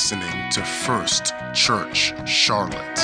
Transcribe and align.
listening 0.00 0.50
to 0.50 0.64
First 0.64 1.34
Church 1.52 2.14
Charlotte. 2.26 2.98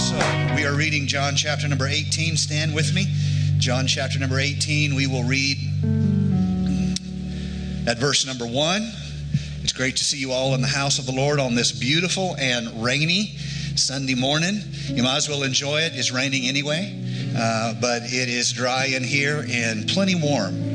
So, 0.00 0.16
we 0.56 0.64
are 0.64 0.74
reading 0.74 1.06
John 1.06 1.36
chapter 1.36 1.68
number 1.68 1.86
18. 1.86 2.38
Stand 2.38 2.74
with 2.74 2.94
me. 2.94 3.04
John 3.58 3.86
chapter 3.86 4.18
number 4.18 4.40
18. 4.40 4.94
We 4.94 5.06
will 5.06 5.24
read 5.24 5.58
at 7.86 7.98
verse 7.98 8.24
number 8.24 8.46
1. 8.46 8.90
It's 9.62 9.74
great 9.74 9.96
to 9.98 10.04
see 10.04 10.16
you 10.16 10.32
all 10.32 10.54
in 10.54 10.62
the 10.62 10.66
house 10.66 10.98
of 10.98 11.04
the 11.04 11.12
Lord 11.12 11.38
on 11.38 11.54
this 11.54 11.72
beautiful 11.72 12.36
and 12.38 12.82
rainy 12.82 13.36
Sunday 13.76 14.14
morning. 14.14 14.62
You 14.86 15.02
might 15.02 15.18
as 15.18 15.28
well 15.28 15.42
enjoy 15.42 15.82
it. 15.82 15.92
It's 15.94 16.10
raining 16.10 16.48
anyway, 16.48 16.98
uh, 17.36 17.74
but 17.82 18.04
it 18.04 18.30
is 18.30 18.50
dry 18.50 18.86
in 18.86 19.04
here 19.04 19.44
and 19.46 19.86
plenty 19.86 20.14
warm. 20.14 20.69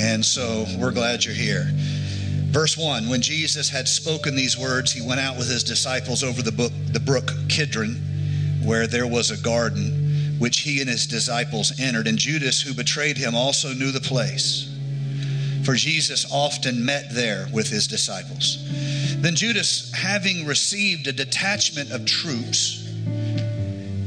And 0.00 0.24
so 0.24 0.64
we're 0.78 0.92
glad 0.92 1.24
you're 1.24 1.34
here. 1.34 1.70
Verse 2.48 2.76
1 2.76 3.08
When 3.08 3.20
Jesus 3.20 3.68
had 3.68 3.86
spoken 3.86 4.34
these 4.34 4.58
words, 4.58 4.90
he 4.90 5.06
went 5.06 5.20
out 5.20 5.36
with 5.36 5.48
his 5.48 5.62
disciples 5.62 6.24
over 6.24 6.42
the, 6.42 6.50
book, 6.50 6.72
the 6.92 7.00
brook 7.00 7.30
Kidron, 7.48 7.96
where 8.64 8.86
there 8.86 9.06
was 9.06 9.30
a 9.30 9.36
garden, 9.36 10.36
which 10.38 10.60
he 10.60 10.80
and 10.80 10.88
his 10.88 11.06
disciples 11.06 11.78
entered. 11.78 12.06
And 12.06 12.18
Judas, 12.18 12.60
who 12.60 12.74
betrayed 12.74 13.18
him, 13.18 13.34
also 13.34 13.74
knew 13.74 13.92
the 13.92 14.00
place 14.00 14.70
for 15.64 15.74
Jesus 15.74 16.26
often 16.32 16.84
met 16.84 17.10
there 17.12 17.46
with 17.52 17.68
his 17.68 17.86
disciples. 17.86 18.58
Then 19.20 19.36
Judas, 19.36 19.92
having 19.94 20.46
received 20.46 21.06
a 21.06 21.12
detachment 21.12 21.90
of 21.92 22.06
troops 22.06 22.86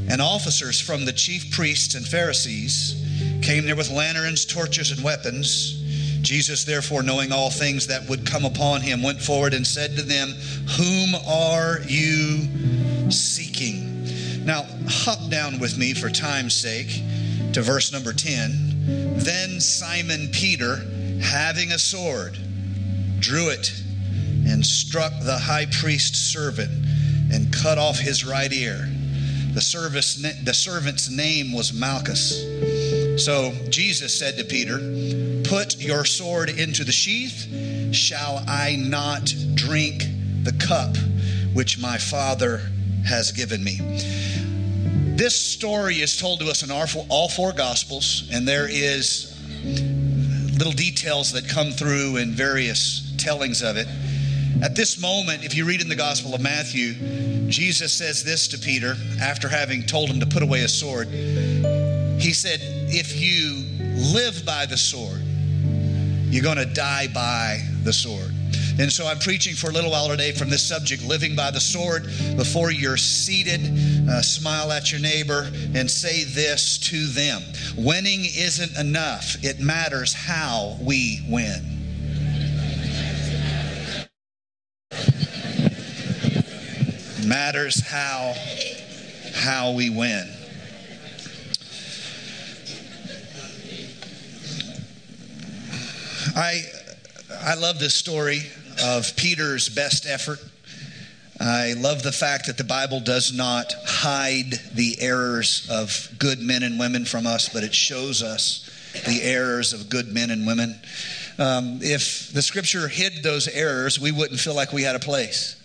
and 0.10 0.22
officers 0.22 0.80
from 0.80 1.06
the 1.06 1.14
chief 1.14 1.52
priests 1.52 1.96
and 1.96 2.06
Pharisees, 2.06 3.00
came 3.42 3.66
there 3.66 3.76
with 3.76 3.92
lanterns, 3.92 4.46
torches, 4.46 4.92
and 4.92 5.04
weapons. 5.04 5.83
Jesus, 6.24 6.64
therefore, 6.64 7.04
knowing 7.04 7.34
all 7.34 7.50
things 7.50 7.88
that 7.88 8.08
would 8.08 8.26
come 8.26 8.46
upon 8.46 8.80
him, 8.82 9.04
went 9.04 9.22
forward 9.22 9.54
and 9.54 9.68
said 9.68 9.98
to 9.98 10.02
them, 10.02 10.30
Whom 10.78 11.16
are 11.28 11.80
you 11.86 13.12
seeking? 13.12 14.06
Now, 14.46 14.66
hop 14.88 15.30
down 15.30 15.60
with 15.60 15.78
me 15.78 15.94
for 15.94 16.10
time's 16.10 16.56
sake 16.56 17.04
to 17.52 17.62
verse 17.62 17.92
number 17.92 18.14
10. 18.14 19.18
Then 19.18 19.60
Simon 19.60 20.30
Peter, 20.32 20.78
having 21.22 21.72
a 21.72 21.78
sword, 21.78 22.38
drew 23.20 23.50
it 23.50 23.74
and 24.48 24.66
struck 24.66 25.12
the 25.24 25.38
high 25.38 25.68
priest's 25.68 26.20
servant 26.20 26.72
and 27.34 27.54
cut 27.54 27.78
off 27.78 28.00
his 28.00 28.26
right 28.26 28.52
ear. 28.52 28.90
The, 29.54 29.62
service, 29.62 30.16
the 30.44 30.54
servant's 30.54 31.10
name 31.10 31.52
was 31.52 31.74
Malchus. 31.74 32.44
So 33.24 33.54
Jesus 33.70 34.18
said 34.18 34.38
to 34.38 34.44
Peter, 34.44 34.80
Put 35.54 35.80
your 35.80 36.04
sword 36.04 36.50
into 36.50 36.84
the 36.84 36.92
sheath. 36.92 37.94
Shall 37.94 38.44
I 38.48 38.76
not 38.76 39.32
drink 39.54 40.04
the 40.42 40.52
cup 40.54 40.98
which 41.54 41.80
my 41.80 42.00
Father 42.00 42.60
has 43.06 43.32
given 43.32 43.64
me? 43.64 43.78
This 45.16 45.40
story 45.40 45.98
is 45.98 46.18
told 46.18 46.40
to 46.40 46.48
us 46.48 46.64
in 46.64 46.72
all 46.72 47.30
four 47.30 47.54
Gospels, 47.54 48.28
and 48.34 48.48
there 48.48 48.68
is 48.68 49.40
little 50.58 50.74
details 50.74 51.34
that 51.34 51.48
come 51.48 51.70
through 51.70 52.18
in 52.18 52.32
various 52.32 53.14
tellings 53.20 53.62
of 53.62 53.78
it. 53.78 53.88
At 54.64 54.76
this 54.76 55.00
moment, 55.00 55.44
if 55.44 55.54
you 55.54 55.66
read 55.66 55.82
in 55.82 55.88
the 55.88 55.96
Gospel 55.96 56.34
of 56.34 56.42
Matthew, 56.42 56.94
Jesus 57.48 57.94
says 57.94 58.24
this 58.24 58.48
to 58.48 58.58
Peter 58.58 58.96
after 59.22 59.50
having 59.50 59.84
told 59.84 60.10
him 60.10 60.20
to 60.20 60.26
put 60.26 60.42
away 60.42 60.62
a 60.62 60.68
sword. 60.68 61.10
He 61.10 62.34
said, 62.34 62.60
If 62.90 63.22
you 63.22 63.66
live 63.96 64.44
by 64.48 64.66
the 64.66 64.78
sword, 64.78 65.13
you're 66.34 66.44
going 66.44 66.58
to 66.58 66.66
die 66.66 67.08
by 67.14 67.62
the 67.84 67.94
sword. 67.94 68.34
And 68.80 68.92
so 68.92 69.06
I'm 69.06 69.20
preaching 69.20 69.54
for 69.54 69.70
a 69.70 69.72
little 69.72 69.92
while 69.92 70.08
today 70.08 70.32
from 70.32 70.50
this 70.50 70.68
subject, 70.68 71.06
living 71.06 71.36
by 71.36 71.52
the 71.52 71.60
sword. 71.60 72.06
Before 72.36 72.72
you're 72.72 72.98
seated, 72.98 73.62
uh, 74.10 74.20
smile 74.24 74.72
at 74.72 74.92
your 74.92 75.00
neighbor 75.00 75.52
and 75.76 75.90
say 75.90 76.24
this 76.24 76.80
to 76.90 77.06
them 77.06 77.44
Winning 77.78 78.22
isn't 78.26 78.76
enough, 78.80 79.36
it 79.44 79.60
matters 79.60 80.14
how 80.14 80.76
we 80.82 81.24
win. 81.30 81.80
matters 87.28 87.80
how 87.80 88.34
how 89.34 89.72
we 89.72 89.90
win. 89.90 90.43
I 96.36 96.64
I 97.46 97.56
love 97.56 97.80
this 97.80 97.94
story 97.94 98.42
of 98.84 99.16
Peter's 99.16 99.70
best 99.70 100.08
effort. 100.08 100.40
I 101.40 101.74
love 101.74 102.02
the 102.02 102.12
fact 102.12 102.48
that 102.48 102.58
the 102.58 102.64
Bible 102.64 103.00
does 103.00 103.34
not 103.34 103.72
hide 103.86 104.54
the 104.74 104.98
errors 105.00 105.68
of 105.70 106.10
good 106.18 106.40
men 106.40 106.64
and 106.64 106.80
women 106.80 107.06
from 107.06 107.28
us, 107.28 107.50
but 107.50 107.64
it 107.64 107.74
shows 107.74 108.24
us 108.24 108.70
the 109.06 109.22
errors 109.22 109.74
of 109.74 109.90
good 109.90 110.08
men 110.08 110.32
and 110.32 110.48
women. 110.48 110.80
Um, 111.38 111.80
if 111.82 112.32
the 112.32 112.42
scripture 112.42 112.88
hid 112.88 113.24
those 113.24 113.48
errors, 113.48 114.00
we 114.00 114.12
wouldn't 114.12 114.40
feel 114.40 114.56
like 114.56 114.72
we 114.72 114.84
had 114.84 114.96
a 114.96 115.00
place. 115.00 115.56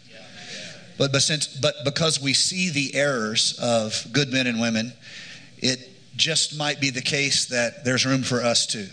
But, 0.99 1.13
but, 1.13 1.23
since, 1.23 1.47
but 1.47 1.77
because 1.85 2.21
we 2.21 2.35
see 2.35 2.71
the 2.71 2.95
errors 2.95 3.59
of 3.63 4.07
good 4.13 4.33
men 4.33 4.47
and 4.47 4.61
women, 4.61 4.93
it 5.59 5.79
just 6.17 6.59
might 6.59 6.81
be 6.81 6.91
the 6.91 7.03
case 7.03 7.47
that 7.47 7.85
there's 7.85 8.05
room 8.05 8.23
for 8.23 8.43
us 8.43 8.67
too. 8.67 8.89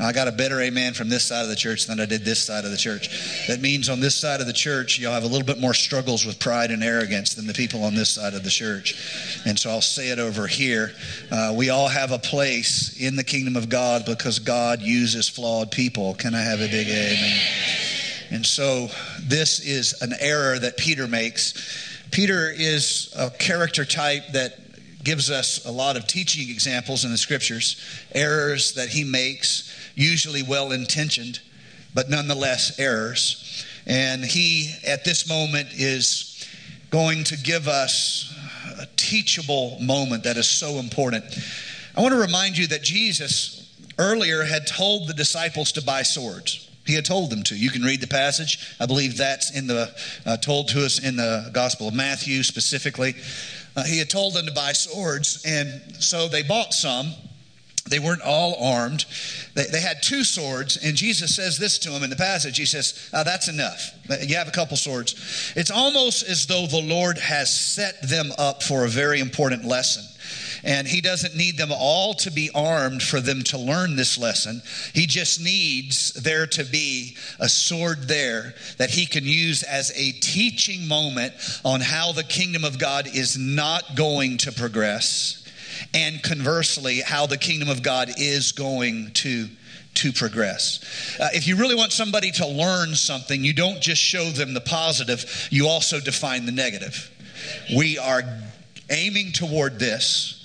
I 0.00 0.12
got 0.12 0.26
a 0.26 0.32
better 0.32 0.60
amen 0.60 0.94
from 0.94 1.08
this 1.08 1.24
side 1.24 1.42
of 1.42 1.48
the 1.48 1.56
church 1.56 1.86
than 1.86 2.00
I 2.00 2.06
did 2.06 2.24
this 2.24 2.42
side 2.42 2.64
of 2.64 2.72
the 2.72 2.76
church. 2.76 3.46
That 3.46 3.60
means 3.60 3.88
on 3.88 4.00
this 4.00 4.14
side 4.14 4.40
of 4.40 4.46
the 4.46 4.52
church, 4.52 4.98
you'll 4.98 5.12
have 5.12 5.22
a 5.22 5.28
little 5.28 5.46
bit 5.46 5.60
more 5.60 5.74
struggles 5.74 6.26
with 6.26 6.40
pride 6.40 6.70
and 6.70 6.82
arrogance 6.82 7.34
than 7.34 7.46
the 7.46 7.52
people 7.52 7.84
on 7.84 7.94
this 7.94 8.10
side 8.10 8.34
of 8.34 8.42
the 8.42 8.50
church. 8.50 9.40
And 9.46 9.58
so 9.58 9.70
I'll 9.70 9.80
say 9.80 10.10
it 10.10 10.18
over 10.18 10.46
here. 10.46 10.92
Uh, 11.30 11.54
we 11.56 11.70
all 11.70 11.88
have 11.88 12.10
a 12.10 12.18
place 12.18 13.00
in 13.00 13.14
the 13.14 13.24
kingdom 13.24 13.56
of 13.56 13.68
God 13.68 14.04
because 14.04 14.40
God 14.40 14.82
uses 14.82 15.28
flawed 15.28 15.70
people. 15.70 16.14
Can 16.14 16.34
I 16.34 16.42
have 16.42 16.60
a 16.60 16.68
big 16.68 16.88
amen? 16.88 17.40
And 18.30 18.44
so 18.44 18.88
this 19.22 19.60
is 19.60 20.02
an 20.02 20.12
error 20.18 20.58
that 20.58 20.76
Peter 20.76 21.06
makes. 21.06 21.54
Peter 22.10 22.50
is 22.50 23.14
a 23.16 23.30
character 23.30 23.84
type 23.84 24.24
that 24.32 24.58
gives 25.04 25.30
us 25.30 25.64
a 25.66 25.70
lot 25.70 25.96
of 25.96 26.06
teaching 26.06 26.48
examples 26.50 27.04
in 27.04 27.10
the 27.10 27.18
scriptures, 27.18 27.76
errors 28.14 28.72
that 28.74 28.88
he 28.88 29.04
makes 29.04 29.70
usually 29.94 30.42
well 30.42 30.72
intentioned, 30.72 31.40
but 31.94 32.10
nonetheless 32.10 32.78
errors. 32.78 33.64
And 33.86 34.24
he, 34.24 34.74
at 34.86 35.04
this 35.04 35.28
moment, 35.28 35.68
is 35.74 36.46
going 36.90 37.24
to 37.24 37.36
give 37.36 37.68
us 37.68 38.34
a 38.80 38.86
teachable 38.96 39.78
moment 39.80 40.24
that 40.24 40.36
is 40.36 40.48
so 40.48 40.78
important. 40.78 41.24
I 41.96 42.00
want 42.00 42.12
to 42.14 42.20
remind 42.20 42.56
you 42.56 42.66
that 42.68 42.82
Jesus 42.82 43.68
earlier 43.98 44.42
had 44.42 44.66
told 44.66 45.06
the 45.06 45.14
disciples 45.14 45.72
to 45.72 45.82
buy 45.82 46.02
swords. 46.02 46.63
He 46.86 46.94
had 46.94 47.04
told 47.04 47.30
them 47.30 47.42
to. 47.44 47.56
You 47.56 47.70
can 47.70 47.82
read 47.82 48.00
the 48.00 48.06
passage. 48.06 48.76
I 48.78 48.86
believe 48.86 49.16
that's 49.16 49.56
in 49.56 49.66
the 49.66 49.94
uh, 50.26 50.36
told 50.36 50.68
to 50.68 50.84
us 50.84 51.02
in 51.02 51.16
the 51.16 51.50
Gospel 51.52 51.88
of 51.88 51.94
Matthew 51.94 52.42
specifically. 52.42 53.14
Uh, 53.76 53.84
he 53.84 53.98
had 53.98 54.10
told 54.10 54.34
them 54.34 54.46
to 54.46 54.52
buy 54.52 54.72
swords, 54.72 55.42
and 55.46 55.82
so 55.98 56.28
they 56.28 56.42
bought 56.42 56.72
some. 56.72 57.12
They 57.88 57.98
weren't 57.98 58.22
all 58.22 58.56
armed. 58.62 59.04
They, 59.54 59.64
they 59.64 59.80
had 59.80 60.02
two 60.02 60.24
swords, 60.24 60.78
and 60.82 60.96
Jesus 60.96 61.36
says 61.36 61.58
this 61.58 61.78
to 61.80 61.90
them 61.90 62.02
in 62.02 62.10
the 62.10 62.16
passage. 62.16 62.56
He 62.56 62.64
says, 62.64 63.10
oh, 63.12 63.24
That's 63.24 63.48
enough. 63.48 63.90
You 64.22 64.36
have 64.36 64.48
a 64.48 64.52
couple 64.52 64.76
swords. 64.76 65.52
It's 65.56 65.70
almost 65.70 66.26
as 66.28 66.46
though 66.46 66.66
the 66.66 66.80
Lord 66.80 67.18
has 67.18 67.54
set 67.54 68.00
them 68.08 68.30
up 68.38 68.62
for 68.62 68.84
a 68.84 68.88
very 68.88 69.20
important 69.20 69.64
lesson. 69.64 70.04
And 70.64 70.88
he 70.88 71.00
doesn't 71.00 71.36
need 71.36 71.58
them 71.58 71.70
all 71.72 72.14
to 72.14 72.30
be 72.30 72.50
armed 72.54 73.02
for 73.02 73.20
them 73.20 73.42
to 73.44 73.58
learn 73.58 73.96
this 73.96 74.18
lesson. 74.18 74.62
He 74.94 75.06
just 75.06 75.40
needs 75.40 76.12
there 76.14 76.46
to 76.48 76.64
be 76.64 77.16
a 77.38 77.48
sword 77.48 78.08
there 78.08 78.54
that 78.78 78.90
he 78.90 79.06
can 79.06 79.24
use 79.24 79.62
as 79.62 79.90
a 79.90 80.12
teaching 80.12 80.88
moment 80.88 81.34
on 81.64 81.80
how 81.80 82.12
the 82.12 82.24
kingdom 82.24 82.64
of 82.64 82.78
God 82.78 83.06
is 83.06 83.36
not 83.36 83.94
going 83.94 84.38
to 84.38 84.52
progress 84.52 85.46
and 85.92 86.22
conversely, 86.22 87.00
how 87.00 87.26
the 87.26 87.38
kingdom 87.38 87.68
of 87.68 87.82
God 87.82 88.10
is 88.16 88.52
going 88.52 89.10
to 89.14 89.48
to 89.94 90.12
progress. 90.12 90.80
Uh, 91.20 91.28
if 91.34 91.46
you 91.46 91.56
really 91.56 91.76
want 91.76 91.92
somebody 91.92 92.32
to 92.32 92.46
learn 92.46 92.96
something, 92.96 93.44
you 93.44 93.52
don't 93.52 93.80
just 93.80 94.02
show 94.02 94.24
them 94.30 94.52
the 94.52 94.60
positive, 94.60 95.48
you 95.50 95.68
also 95.68 96.00
define 96.00 96.46
the 96.46 96.52
negative. 96.52 97.10
We 97.76 97.96
are 97.98 98.22
aiming 98.90 99.32
toward 99.32 99.78
this, 99.78 100.43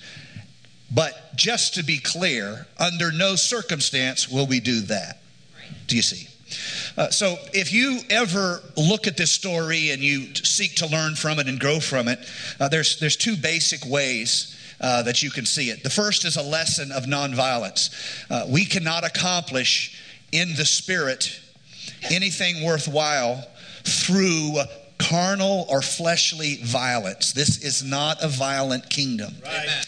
but 0.91 1.35
just 1.35 1.75
to 1.75 1.83
be 1.83 1.99
clear, 1.99 2.67
under 2.77 3.11
no 3.11 3.35
circumstance 3.35 4.29
will 4.29 4.47
we 4.47 4.59
do 4.59 4.81
that. 4.81 5.19
Do 5.87 5.95
you 5.95 6.01
see? 6.01 6.27
Uh, 6.97 7.09
so, 7.09 7.37
if 7.53 7.71
you 7.71 7.99
ever 8.09 8.61
look 8.75 9.05
at 9.05 9.15
this 9.15 9.31
story 9.31 9.91
and 9.91 10.01
you 10.01 10.33
seek 10.35 10.75
to 10.77 10.87
learn 10.87 11.15
from 11.15 11.39
it 11.39 11.47
and 11.47 11.59
grow 11.59 11.79
from 11.79 12.07
it, 12.07 12.19
uh, 12.59 12.67
there's, 12.67 12.99
there's 12.99 13.15
two 13.15 13.37
basic 13.37 13.85
ways 13.85 14.55
uh, 14.81 15.03
that 15.03 15.21
you 15.21 15.29
can 15.29 15.45
see 15.45 15.69
it. 15.69 15.83
The 15.83 15.89
first 15.89 16.25
is 16.25 16.37
a 16.37 16.41
lesson 16.41 16.91
of 16.91 17.03
nonviolence. 17.03 17.93
Uh, 18.29 18.45
we 18.49 18.65
cannot 18.65 19.05
accomplish 19.05 20.01
in 20.31 20.55
the 20.55 20.65
spirit 20.65 21.39
anything 22.09 22.65
worthwhile 22.65 23.47
through 23.83 24.57
carnal 24.97 25.65
or 25.69 25.81
fleshly 25.81 26.55
violence. 26.63 27.33
This 27.33 27.63
is 27.63 27.83
not 27.83 28.23
a 28.23 28.27
violent 28.27 28.89
kingdom. 28.89 29.33
Right. 29.43 29.85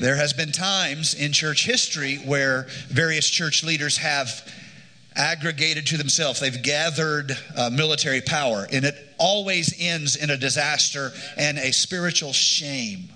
There 0.00 0.16
has 0.16 0.32
been 0.32 0.52
times 0.52 1.14
in 1.14 1.32
church 1.32 1.64
history 1.64 2.16
where 2.16 2.66
various 2.88 3.28
church 3.28 3.64
leaders 3.64 3.96
have 3.98 4.46
aggregated 5.16 5.86
to 5.86 5.96
themselves. 5.96 6.40
They've 6.40 6.62
gathered 6.62 7.36
uh, 7.56 7.70
military 7.70 8.20
power, 8.20 8.66
and 8.72 8.84
it 8.84 8.94
always 9.18 9.74
ends 9.78 10.16
in 10.16 10.30
a 10.30 10.36
disaster 10.36 11.12
and 11.36 11.58
a 11.58 11.72
spiritual 11.72 12.32
shame. 12.32 13.08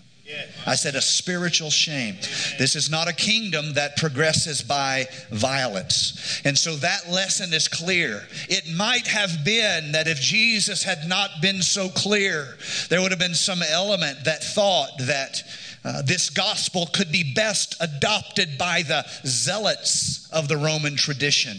I 0.67 0.75
said 0.75 0.95
a 0.95 1.01
spiritual 1.01 1.71
shame. 1.71 2.17
This 2.59 2.77
is 2.77 2.91
not 2.91 3.09
a 3.09 3.15
kingdom 3.15 3.75
that 3.75 3.97
progresses 3.97 4.61
by 4.61 5.09
violence. 5.31 6.43
And 6.45 6.57
so 6.57 6.77
that 6.77 7.09
lesson 7.09 7.55
is 7.55 7.67
clear. 7.67 8.27
It 8.49 8.71
might 8.77 9.07
have 9.07 9.43
been 9.45 9.93
that 9.93 10.07
if 10.07 10.21
Jesus 10.21 10.83
had 10.83 11.09
not 11.09 11.31
been 11.41 11.63
so 11.63 11.89
clear, 11.89 12.59
there 12.91 13.01
would 13.01 13.11
have 13.11 13.19
been 13.19 13.35
some 13.35 13.63
element 13.63 14.25
that 14.25 14.45
thought 14.45 14.91
that 14.99 15.43
uh, 15.89 16.03
this 16.03 16.29
gospel 16.29 16.87
could 16.93 17.11
be 17.11 17.33
best 17.35 17.75
adopted 17.81 18.59
by 18.59 18.83
the 18.83 19.05
zealots 19.25 20.28
of 20.33 20.49
the 20.49 20.57
Roman 20.57 20.97
tradition. 20.97 21.57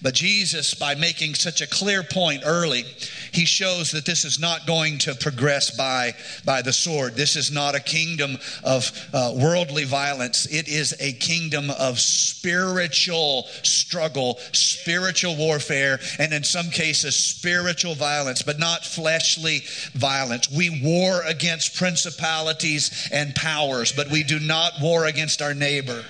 But 0.00 0.14
Jesus, 0.14 0.74
by 0.74 0.94
making 0.94 1.34
such 1.34 1.60
a 1.60 1.66
clear 1.66 2.02
point 2.02 2.42
early, 2.44 2.84
he 3.32 3.44
shows 3.44 3.90
that 3.92 4.06
this 4.06 4.24
is 4.24 4.38
not 4.38 4.66
going 4.66 4.98
to 4.98 5.14
progress 5.14 5.70
by, 5.76 6.14
by 6.44 6.62
the 6.62 6.72
sword. 6.72 7.14
This 7.14 7.36
is 7.36 7.50
not 7.50 7.74
a 7.74 7.80
kingdom 7.80 8.38
of 8.64 8.90
uh, 9.12 9.34
worldly 9.36 9.84
violence, 9.84 10.46
it 10.46 10.68
is 10.68 10.94
a 11.00 11.12
kingdom 11.14 11.70
of 11.78 11.98
spiritual 11.98 13.46
struggle, 13.62 14.38
spiritual 14.52 15.36
warfare, 15.36 15.98
and 16.18 16.32
in 16.32 16.44
some 16.44 16.70
cases, 16.70 17.16
spiritual 17.16 17.94
violence, 17.94 18.42
but 18.42 18.58
not 18.58 18.84
fleshly 18.84 19.62
violence. 19.94 20.50
We 20.50 20.82
war 20.82 21.22
against 21.26 21.76
principalities 21.76 23.08
and 23.12 23.34
powers, 23.34 23.92
but 23.92 24.10
we 24.10 24.22
do 24.22 24.38
not 24.38 24.74
war 24.80 25.06
against 25.06 25.42
our 25.42 25.54
neighbor. 25.54 26.04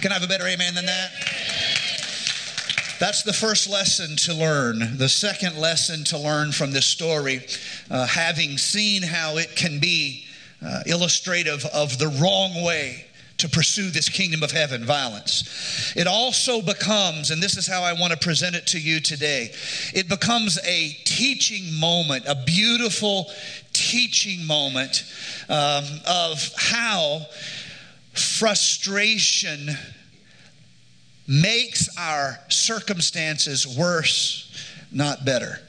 Can 0.00 0.12
I 0.12 0.14
have 0.14 0.24
a 0.24 0.28
better 0.28 0.46
amen 0.46 0.74
than 0.74 0.86
that? 0.86 1.10
That's 2.98 3.22
the 3.22 3.34
first 3.34 3.68
lesson 3.68 4.16
to 4.16 4.34
learn. 4.34 4.96
The 4.96 5.10
second 5.10 5.58
lesson 5.58 6.04
to 6.04 6.18
learn 6.18 6.52
from 6.52 6.72
this 6.72 6.86
story, 6.86 7.44
uh, 7.90 8.06
having 8.06 8.56
seen 8.56 9.02
how 9.02 9.36
it 9.36 9.54
can 9.56 9.78
be 9.78 10.24
uh, 10.64 10.84
illustrative 10.86 11.66
of 11.66 11.98
the 11.98 12.08
wrong 12.08 12.64
way 12.64 13.04
to 13.36 13.48
pursue 13.48 13.90
this 13.90 14.08
kingdom 14.08 14.42
of 14.42 14.50
heaven 14.52 14.84
violence. 14.84 15.92
It 15.96 16.06
also 16.06 16.62
becomes, 16.62 17.30
and 17.30 17.42
this 17.42 17.58
is 17.58 17.66
how 17.66 17.82
I 17.82 17.92
want 17.92 18.12
to 18.12 18.18
present 18.18 18.56
it 18.56 18.66
to 18.68 18.80
you 18.80 19.00
today, 19.00 19.50
it 19.92 20.08
becomes 20.08 20.58
a 20.64 20.96
teaching 21.04 21.78
moment, 21.78 22.24
a 22.26 22.42
beautiful 22.46 23.30
teaching 23.72 24.46
moment 24.46 25.04
um, 25.48 25.84
of 26.06 26.52
how 26.56 27.26
frustration 28.12 29.70
makes 31.26 31.96
our 31.96 32.38
circumstances 32.48 33.66
worse, 33.66 34.52
not 34.90 35.24
better. 35.24 35.60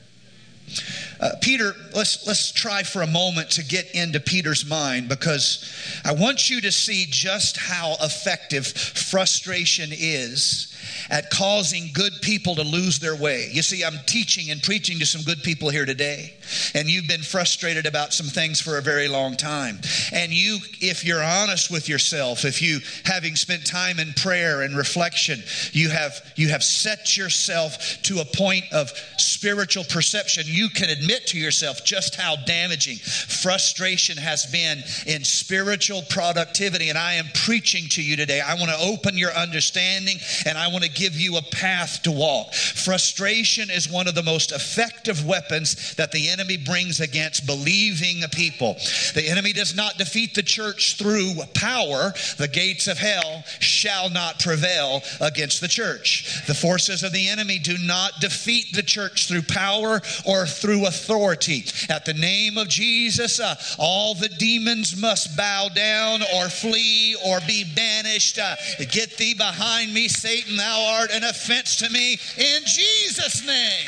Uh, 1.20 1.30
Peter, 1.42 1.74
let's 1.94 2.26
let's 2.26 2.52
try 2.52 2.82
for 2.82 3.04
a 3.04 3.08
moment 3.08 3.52
to 3.52 3.64
get 3.64 3.92
into 3.94 4.20
Peter's 4.20 4.66
mind 4.66 5.08
because 5.08 5.72
I 6.04 6.14
want 6.14 6.50
you 6.50 6.62
to 6.62 6.72
see 6.72 7.06
just 7.10 7.58
how 7.58 7.96
effective 8.02 8.66
frustration 8.66 9.90
is 9.92 10.71
at 11.10 11.30
causing 11.30 11.90
good 11.94 12.14
people 12.22 12.56
to 12.56 12.64
lose 12.64 13.00
their 13.00 13.16
way. 13.16 13.50
You 13.52 13.62
see, 13.62 13.84
I'm 13.84 14.00
teaching 14.06 14.52
and 14.52 14.62
preaching 14.62 15.00
to 15.00 15.06
some 15.06 15.22
good 15.22 15.44
people 15.44 15.70
here 15.70 15.86
today, 15.86 16.34
and 16.74 16.90
you've 16.90 17.08
been 17.08 17.22
frustrated 17.22 17.86
about 17.86 18.14
some 18.14 18.28
things 18.28 18.62
for 18.62 18.78
a 18.78 18.82
very 18.82 19.08
long 19.08 19.36
time. 19.38 19.80
And 20.14 20.32
you, 20.32 20.60
if 20.80 21.06
you're 21.06 21.24
honest 21.24 21.72
with 21.72 21.88
yourself, 21.90 22.46
if 22.46 22.62
you, 22.62 22.80
having 23.06 23.36
spent 23.36 23.66
time 23.66 24.00
in 24.00 24.14
prayer 24.14 24.62
and 24.62 24.76
reflection, 24.76 25.42
you 25.72 25.90
have 25.90 26.14
you 26.36 26.50
have 26.50 26.64
set 26.64 27.18
yourself 27.18 28.02
to 28.04 28.20
a 28.20 28.26
point 28.26 28.66
of 28.72 28.92
spiritual 29.18 29.84
perception, 29.86 30.44
you 30.46 30.70
can 30.70 30.90
admit 30.90 31.28
to 31.28 31.40
yourself 31.40 31.84
just 31.84 32.16
how 32.16 32.36
damaging 32.46 32.98
frustration 32.98 34.18
has 34.18 34.46
been 34.46 34.80
in 35.08 35.24
spiritual 35.24 36.04
productivity. 36.10 36.90
And 36.90 36.98
I 36.98 37.14
am 37.14 37.26
preaching 37.34 37.86
to 37.90 38.04
you 38.04 38.16
today. 38.16 38.42
I 38.42 38.56
want 38.56 38.70
to 38.70 38.78
open 38.78 39.18
your 39.18 39.32
understanding 39.32 40.18
and 40.46 40.58
I 40.58 40.68
want 40.68 40.84
to 40.84 40.91
give 40.94 41.16
you 41.16 41.38
a 41.38 41.42
path 41.42 42.04
to 42.04 42.12
walk. 42.12 42.54
Frustration 42.54 43.70
is 43.70 43.90
one 43.90 44.08
of 44.08 44.16
the 44.16 44.24
most 44.24 44.52
effective 44.52 45.26
weapons 45.26 45.96
that 45.96 46.12
the 46.12 46.30
enemy 46.30 46.58
brings 46.58 47.00
against 47.00 47.46
believing 47.46 48.22
people. 48.32 48.76
The 49.14 49.28
enemy 49.28 49.54
does 49.54 49.76
not 49.76 49.98
defeat 49.98 50.36
the 50.36 50.44
church 50.44 50.98
through 50.98 51.36
power. 51.54 52.14
The 52.38 52.48
gates 52.48 52.88
of 52.88 52.98
hell 52.98 53.44
shall 53.60 54.10
not 54.10 54.40
prevail 54.40 55.02
against 55.20 55.62
the 55.62 55.68
church. 55.68 56.46
The 56.48 56.54
forces 56.54 57.04
of 57.04 57.12
the 57.12 57.30
enemy 57.30 57.60
do 57.60 57.78
not 57.80 58.20
defeat 58.20 58.74
the 58.74 58.84
church 58.84 59.28
through 59.28 59.44
power 59.44 60.02
or 60.26 60.46
through 60.46 60.88
authority. 60.88 61.66
At 61.90 62.06
the 62.06 62.14
name 62.14 62.58
of 62.58 62.68
Jesus, 62.68 63.40
uh, 63.40 63.56
all 63.78 64.16
the 64.16 64.30
demons 64.30 64.96
must 64.96 65.36
bow 65.36 65.70
down 65.70 66.22
or 66.36 66.50
flee 66.50 67.16
or 67.26 67.40
be 67.48 67.64
banished. 67.76 68.38
Uh, 68.40 68.56
get 68.92 69.18
thee 69.18 69.34
behind 69.34 69.94
me, 69.94 70.08
Satan, 70.08 70.58
thou 70.58 70.81
an 71.12 71.24
offense 71.24 71.76
to 71.78 71.90
me 71.90 72.14
in 72.38 72.62
Jesus' 72.66 73.46
name. 73.46 73.88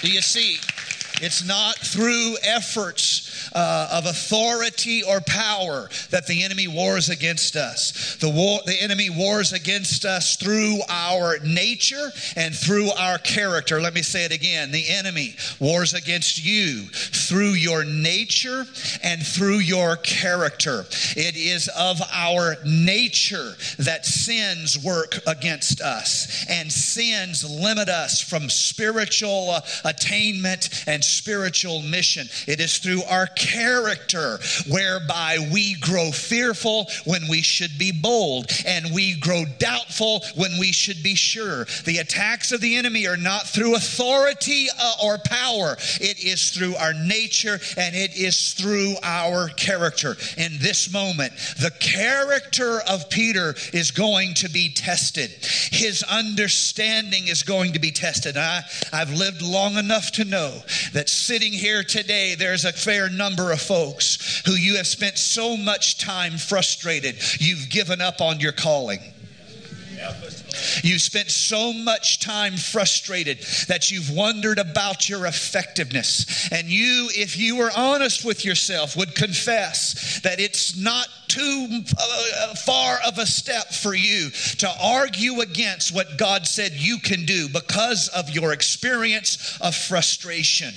Do 0.00 0.10
you 0.10 0.20
see? 0.20 0.58
It's 1.20 1.44
not 1.44 1.76
through 1.78 2.36
efforts 2.42 3.21
uh, 3.54 3.88
of 3.92 4.06
authority 4.06 5.02
or 5.02 5.20
power 5.20 5.88
that 6.10 6.26
the 6.26 6.42
enemy 6.42 6.68
wars 6.68 7.08
against 7.08 7.56
us. 7.56 8.16
The, 8.20 8.28
war, 8.28 8.60
the 8.66 8.80
enemy 8.80 9.10
wars 9.10 9.52
against 9.52 10.04
us 10.04 10.36
through 10.36 10.78
our 10.88 11.38
nature 11.44 12.10
and 12.36 12.54
through 12.54 12.90
our 12.92 13.18
character. 13.18 13.80
Let 13.80 13.94
me 13.94 14.02
say 14.02 14.24
it 14.24 14.32
again. 14.32 14.70
The 14.70 14.88
enemy 14.88 15.36
wars 15.60 15.94
against 15.94 16.44
you 16.44 16.86
through 16.92 17.52
your 17.52 17.84
nature 17.84 18.64
and 19.02 19.24
through 19.24 19.58
your 19.58 19.96
character. 19.96 20.84
It 21.16 21.36
is 21.36 21.68
of 21.76 22.00
our 22.12 22.56
nature 22.64 23.52
that 23.78 24.06
sins 24.06 24.82
work 24.82 25.18
against 25.26 25.80
us, 25.80 26.46
and 26.48 26.70
sins 26.70 27.48
limit 27.48 27.88
us 27.88 28.20
from 28.20 28.48
spiritual 28.48 29.56
attainment 29.84 30.84
and 30.86 31.02
spiritual 31.02 31.82
mission. 31.82 32.26
It 32.46 32.60
is 32.60 32.78
through 32.78 33.02
our 33.04 33.26
character 33.42 34.38
whereby 34.68 35.36
we 35.52 35.74
grow 35.74 36.10
fearful 36.12 36.88
when 37.04 37.22
we 37.28 37.42
should 37.42 37.76
be 37.78 37.92
bold 37.92 38.46
and 38.66 38.94
we 38.94 39.18
grow 39.18 39.44
doubtful 39.58 40.22
when 40.36 40.58
we 40.58 40.72
should 40.72 41.02
be 41.02 41.14
sure. 41.14 41.66
The 41.84 41.98
attacks 41.98 42.52
of 42.52 42.60
the 42.60 42.76
enemy 42.76 43.06
are 43.06 43.16
not 43.16 43.48
through 43.48 43.74
authority 43.74 44.68
uh, 44.78 44.94
or 45.04 45.18
power, 45.18 45.76
it 46.00 46.22
is 46.24 46.50
through 46.50 46.76
our 46.76 46.94
nature 46.94 47.58
and 47.76 47.96
it 47.96 48.16
is 48.16 48.54
through 48.54 48.94
our 49.02 49.48
character. 49.48 50.16
In 50.36 50.52
this 50.58 50.92
moment, 50.92 51.32
the 51.60 51.72
character 51.80 52.80
of 52.88 53.10
Peter 53.10 53.54
is 53.72 53.90
going 53.90 54.34
to 54.34 54.48
be 54.48 54.68
tested, 54.68 55.30
his 55.70 56.02
understanding 56.04 57.26
is 57.26 57.42
going 57.42 57.72
to 57.72 57.78
be 57.78 57.90
tested. 57.90 58.36
I, 58.36 58.62
I've 58.92 59.12
lived 59.12 59.42
long 59.42 59.76
enough 59.76 60.12
to 60.12 60.24
know 60.24 60.62
that 60.92 61.08
sitting 61.08 61.52
here 61.52 61.82
today, 61.82 62.34
there's 62.34 62.64
a 62.64 62.72
fair 62.72 63.08
number 63.08 63.31
number 63.32 63.52
of 63.52 63.62
folks 63.62 64.42
who 64.44 64.52
you 64.52 64.76
have 64.76 64.86
spent 64.86 65.16
so 65.16 65.56
much 65.56 65.96
time 65.96 66.36
frustrated, 66.36 67.16
you've 67.40 67.70
given 67.70 68.00
up 68.02 68.20
on 68.20 68.40
your 68.40 68.52
calling. 68.52 69.00
You've 70.82 71.00
spent 71.00 71.30
so 71.30 71.72
much 71.72 72.20
time 72.20 72.56
frustrated 72.56 73.38
that 73.68 73.90
you've 73.90 74.10
wondered 74.10 74.58
about 74.58 75.08
your 75.08 75.26
effectiveness. 75.26 76.50
And 76.52 76.68
you, 76.68 77.08
if 77.12 77.38
you 77.38 77.56
were 77.56 77.70
honest 77.74 78.24
with 78.24 78.44
yourself, 78.44 78.96
would 78.96 79.14
confess 79.14 80.20
that 80.22 80.40
it's 80.40 80.76
not 80.76 81.06
too 81.28 81.82
uh, 81.98 82.54
far 82.56 82.98
of 83.06 83.18
a 83.18 83.24
step 83.24 83.72
for 83.72 83.94
you 83.94 84.28
to 84.58 84.68
argue 84.82 85.40
against 85.40 85.94
what 85.94 86.18
God 86.18 86.46
said 86.46 86.72
you 86.72 86.98
can 86.98 87.24
do 87.24 87.48
because 87.48 88.08
of 88.08 88.28
your 88.28 88.52
experience 88.52 89.58
of 89.62 89.74
frustration. 89.74 90.74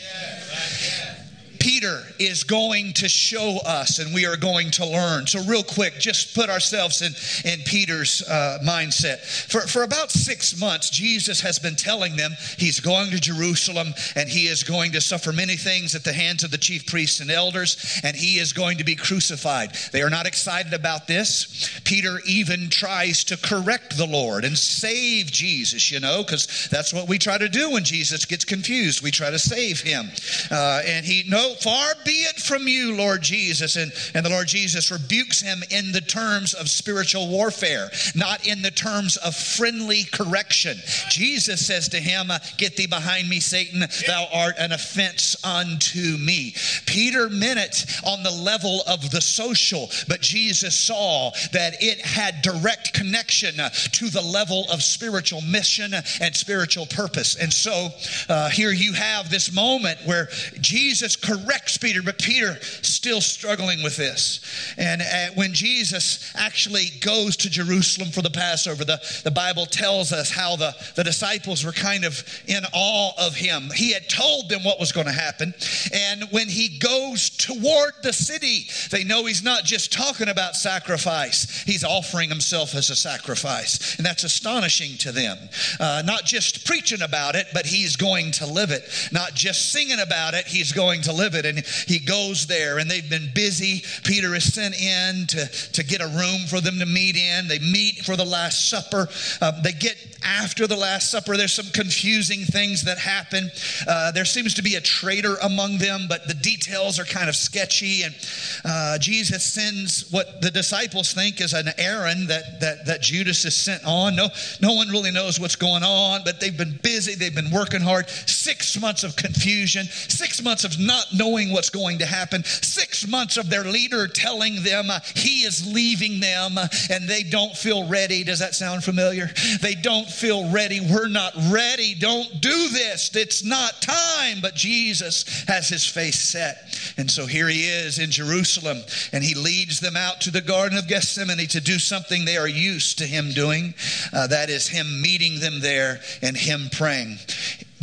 Peter 1.66 2.04
is 2.20 2.44
going 2.44 2.94
to 2.94 3.10
show 3.10 3.58
us 3.66 3.98
and 3.98 4.14
we 4.14 4.28
are 4.28 4.38
going 4.38 4.70
to 4.70 4.86
learn. 4.86 5.26
So, 5.26 5.44
real 5.46 5.64
quick, 5.64 5.96
just 5.98 6.36
put 6.36 6.48
ourselves 6.48 7.02
in, 7.02 7.12
in 7.52 7.60
Peter's 7.66 8.22
uh, 8.22 8.60
mindset. 8.64 9.18
For, 9.50 9.62
for 9.62 9.82
about 9.82 10.12
six 10.12 10.60
months, 10.60 10.92
Jesus 10.92 11.42
has 11.42 11.58
been 11.58 11.76
telling 11.76 12.18
them 12.18 12.34
he's 12.60 12.80
going 12.80 13.10
to 13.10 13.20
Jerusalem 13.20 13.96
and 14.16 14.30
he 14.30 14.46
is 14.46 14.62
going 14.62 14.92
to 14.92 15.02
suffer 15.02 15.34
many 15.34 15.56
things 15.56 15.96
at 15.96 16.04
the 16.04 16.14
hands 16.14 16.44
of 16.44 16.52
the 16.52 16.60
chief 16.60 16.86
priests 16.86 17.20
and 17.20 17.32
elders 17.32 18.00
and 18.04 18.16
he 18.16 18.38
is 18.38 18.54
going 18.54 18.78
to 18.78 18.84
be 18.84 18.96
crucified. 18.96 19.74
They 19.92 20.04
are 20.04 20.10
not 20.12 20.28
excited 20.28 20.76
about 20.76 21.08
this. 21.08 21.80
Peter 21.84 22.20
even 22.28 22.70
tries 22.70 23.24
to 23.24 23.38
correct 23.38 23.98
the 23.98 24.06
Lord 24.06 24.46
and 24.46 24.56
save 24.56 25.32
Jesus, 25.32 25.92
you 25.92 26.00
know, 26.00 26.22
because 26.22 26.68
that's 26.70 26.94
what 26.94 27.08
we 27.08 27.18
try 27.18 27.40
to 27.40 27.50
do 27.50 27.72
when 27.72 27.84
Jesus 27.84 28.26
gets 28.26 28.46
confused. 28.46 29.02
We 29.02 29.10
try 29.10 29.32
to 29.32 29.40
save 29.40 29.82
him. 29.82 30.12
Uh, 30.52 30.84
and 30.86 31.04
he, 31.04 31.24
no, 31.28 31.55
far 31.56 31.94
be 32.04 32.24
it 32.24 32.38
from 32.38 32.68
you, 32.68 32.96
Lord 32.96 33.22
Jesus. 33.22 33.76
And, 33.76 33.92
and 34.14 34.26
the 34.26 34.30
Lord 34.30 34.48
Jesus 34.48 34.92
rebukes 34.92 35.42
him 35.42 35.64
in 35.70 35.92
the 35.92 36.02
terms 36.02 36.54
of 36.54 36.70
spiritual 36.70 37.28
warfare, 37.28 37.90
not 38.16 38.48
in 38.48 38.62
the 38.62 38.72
terms 38.72 39.18
of 39.18 39.36
friendly 39.36 40.04
correction. 40.04 40.78
Jesus 41.10 41.66
says 41.66 41.90
to 41.90 41.98
him, 41.98 42.32
Get 42.58 42.76
thee 42.76 42.88
behind 42.88 43.30
me, 43.30 43.40
Satan, 43.40 43.84
thou 44.08 44.28
art 44.34 44.56
an 44.58 44.72
offense 44.72 45.36
unto 45.44 46.18
me. 46.18 46.56
Peter 46.86 47.30
meant 47.30 47.60
it 47.60 47.86
on 48.06 48.24
the 48.24 48.32
level 48.32 48.82
of 48.88 49.10
the 49.12 49.22
social, 49.22 49.90
but 50.08 50.22
Jesus 50.22 50.76
saw 50.76 51.32
that 51.54 51.82
it 51.82 52.02
had 52.02 52.42
direct 52.42 52.94
connection 52.94 53.56
to 53.56 54.10
the 54.10 54.22
level 54.22 54.66
of 54.72 54.84
spiritual 54.84 55.42
mission 55.42 55.94
and 55.94 56.36
spiritual 56.36 56.86
purpose. 56.86 57.36
And 57.36 57.52
so 57.52 57.90
uh, 58.30 58.50
here 58.50 58.72
you 58.72 58.94
have 58.94 59.30
this 59.30 59.54
moment 59.54 60.00
where 60.06 60.30
Jesus 60.60 61.16
corrects 61.16 61.45
Peter, 61.86 62.02
but 62.02 62.18
Peter 62.18 62.58
still 62.82 63.22
struggling 63.22 63.84
with 63.84 63.96
this. 63.96 64.40
And 64.78 65.02
uh, 65.02 65.34
when 65.36 65.54
Jesus 65.54 66.34
actually 66.36 66.86
goes 67.02 67.38
to 67.38 67.50
Jerusalem 67.50 68.10
for 68.10 68.22
the 68.22 68.30
Passover, 68.30 68.84
the, 68.84 69.00
the 69.24 69.32
Bible 69.32 69.66
tells 69.66 70.12
us 70.12 70.32
how 70.32 70.56
the, 70.56 70.76
the 70.96 71.04
disciples 71.04 71.64
were 71.64 71.72
kind 71.72 72.06
of 72.06 72.24
in 72.48 72.64
awe 72.74 73.12
of 73.20 73.36
him. 73.36 73.70
He 73.76 73.92
had 73.92 74.10
told 74.10 74.50
them 74.50 74.64
what 74.64 74.80
was 74.80 74.92
going 74.92 75.06
to 75.06 75.14
happen. 75.14 75.54
And 75.94 76.24
when 76.32 76.48
he 76.48 76.80
goes 76.80 77.30
toward 77.30 77.94
the 78.02 78.14
city, 78.14 78.68
they 78.90 79.04
know 79.04 79.26
he's 79.26 79.44
not 79.44 79.64
just 79.64 79.94
talking 79.94 80.30
about 80.30 80.56
sacrifice, 80.56 81.64
he's 81.64 81.84
offering 81.84 82.30
himself 82.30 82.74
as 82.74 82.90
a 82.90 82.96
sacrifice. 82.96 83.98
And 83.98 84.06
that's 84.06 84.24
astonishing 84.24 84.98
to 85.00 85.12
them. 85.12 85.38
Uh, 85.80 86.02
not 86.06 86.26
just 86.26 86.66
preaching 86.66 87.02
about 87.02 87.36
it, 87.36 87.48
but 87.54 87.66
he's 87.66 87.96
going 87.96 88.32
to 88.32 88.48
live 88.48 88.72
it. 88.72 88.84
Not 89.12 89.34
just 89.36 89.72
singing 89.72 90.00
about 90.00 90.34
it, 90.34 90.48
he's 90.48 90.72
going 90.72 91.02
to 91.02 91.14
live 91.14 91.35
it. 91.35 91.35
And 91.44 91.66
he 91.88 91.98
goes 91.98 92.46
there, 92.46 92.78
and 92.78 92.88
they've 92.88 93.10
been 93.10 93.32
busy. 93.34 93.82
Peter 94.04 94.36
is 94.36 94.54
sent 94.54 94.80
in 94.80 95.26
to, 95.28 95.48
to 95.74 95.84
get 95.84 96.02
a 96.02 96.08
room 96.08 96.46
for 96.48 96.62
them 96.62 96.78
to 96.78 96.86
meet 96.86 97.16
in. 97.16 97.48
They 97.48 97.58
meet 97.58 98.06
for 98.06 98.16
the 98.16 98.24
Last 98.24 98.70
Supper. 98.70 99.10
Uh, 99.42 99.60
they 99.62 99.72
get 99.72 99.98
after 100.24 100.68
the 100.68 100.76
Last 100.76 101.10
Supper. 101.10 101.36
There's 101.38 101.54
some 101.54 101.72
confusing 101.74 102.42
things 102.42 102.84
that 102.84 103.00
happen. 103.00 103.50
Uh, 103.88 104.12
there 104.12 104.26
seems 104.26 104.54
to 104.56 104.62
be 104.62 104.76
a 104.76 104.82
traitor 104.82 105.36
among 105.44 105.80
them, 105.80 106.06
but 106.08 106.28
the 106.28 106.34
details 106.36 107.00
are 107.00 107.06
kind 107.06 107.30
of 107.30 107.36
sketchy. 107.36 108.04
And 108.04 108.16
uh, 108.64 108.98
Jesus 109.00 109.44
sends 109.44 110.12
what 110.12 110.42
the 110.42 110.52
disciples 110.52 111.14
think 111.14 111.42
is 111.42 111.54
an 111.54 111.70
errand 111.78 112.28
that, 112.28 112.60
that, 112.60 112.86
that 112.86 113.02
Judas 113.02 113.46
is 113.46 113.56
sent 113.56 113.84
on. 113.86 114.16
No, 114.16 114.30
no 114.62 114.74
one 114.74 114.90
really 114.90 115.12
knows 115.12 115.40
what's 115.40 115.56
going 115.56 115.84
on, 115.84 116.22
but 116.24 116.40
they've 116.40 116.58
been 116.58 116.80
busy. 116.84 117.16
They've 117.16 117.34
been 117.34 117.52
working 117.52 117.82
hard. 117.82 118.10
Six 118.10 118.80
months 118.80 119.04
of 119.04 119.16
confusion, 119.16 119.86
six 119.86 120.44
months 120.44 120.64
of 120.64 120.80
not 120.80 121.06
knowing 121.14 121.25
what's 121.26 121.70
going 121.70 122.00
to 122.00 122.06
happen, 122.06 122.44
six 122.44 123.08
months 123.08 123.38
of 123.38 123.50
their 123.50 123.64
leader 123.64 124.08
telling 124.08 124.64
them 124.64 124.90
uh, 124.90 125.00
he 125.16 125.44
is 125.44 125.72
leaving 125.74 126.20
them 126.20 126.58
uh, 126.58 126.68
and 126.90 127.08
they 127.08 127.24
don't 127.24 127.56
feel 127.56 127.88
ready. 127.88 128.24
Does 128.24 128.40
that 128.40 128.56
sound 128.56 128.84
familiar? 128.84 129.30
They 129.62 129.76
don't 129.76 130.08
feel 130.08 130.52
ready. 130.52 130.80
We're 130.80 131.08
not 131.08 131.34
ready. 131.50 131.96
Don't 131.96 132.42
do 132.42 132.70
this. 132.70 133.16
It's 133.16 133.44
not 133.44 133.82
time. 133.82 134.40
But 134.42 134.56
Jesus 134.56 135.46
has 135.48 135.70
his 135.70 135.88
face 135.88 136.20
set. 136.20 136.94
And 136.98 137.10
so 137.10 137.26
here 137.26 137.48
he 137.48 137.64
is 137.66 138.00
in 138.00 138.12
Jerusalem 138.12 138.78
and 139.12 139.24
he 139.24 139.36
leads 139.36 139.80
them 139.80 139.96
out 139.96 140.22
to 140.22 140.32
the 140.32 140.42
Garden 140.42 140.78
of 140.78 140.88
Gethsemane 140.88 141.48
to 141.48 141.62
do 141.62 141.80
something 141.80 142.26
they 142.26 142.38
are 142.38 142.48
used 142.48 142.98
to 143.00 143.06
him 143.06 143.32
doing. 143.32 143.74
Uh, 144.14 144.28
that 144.28 144.50
is 144.50 144.68
him 144.68 145.02
meeting 145.02 145.40
them 145.40 145.60
there 145.60 146.00
and 146.22 146.36
him 146.36 146.70
praying. 146.72 147.18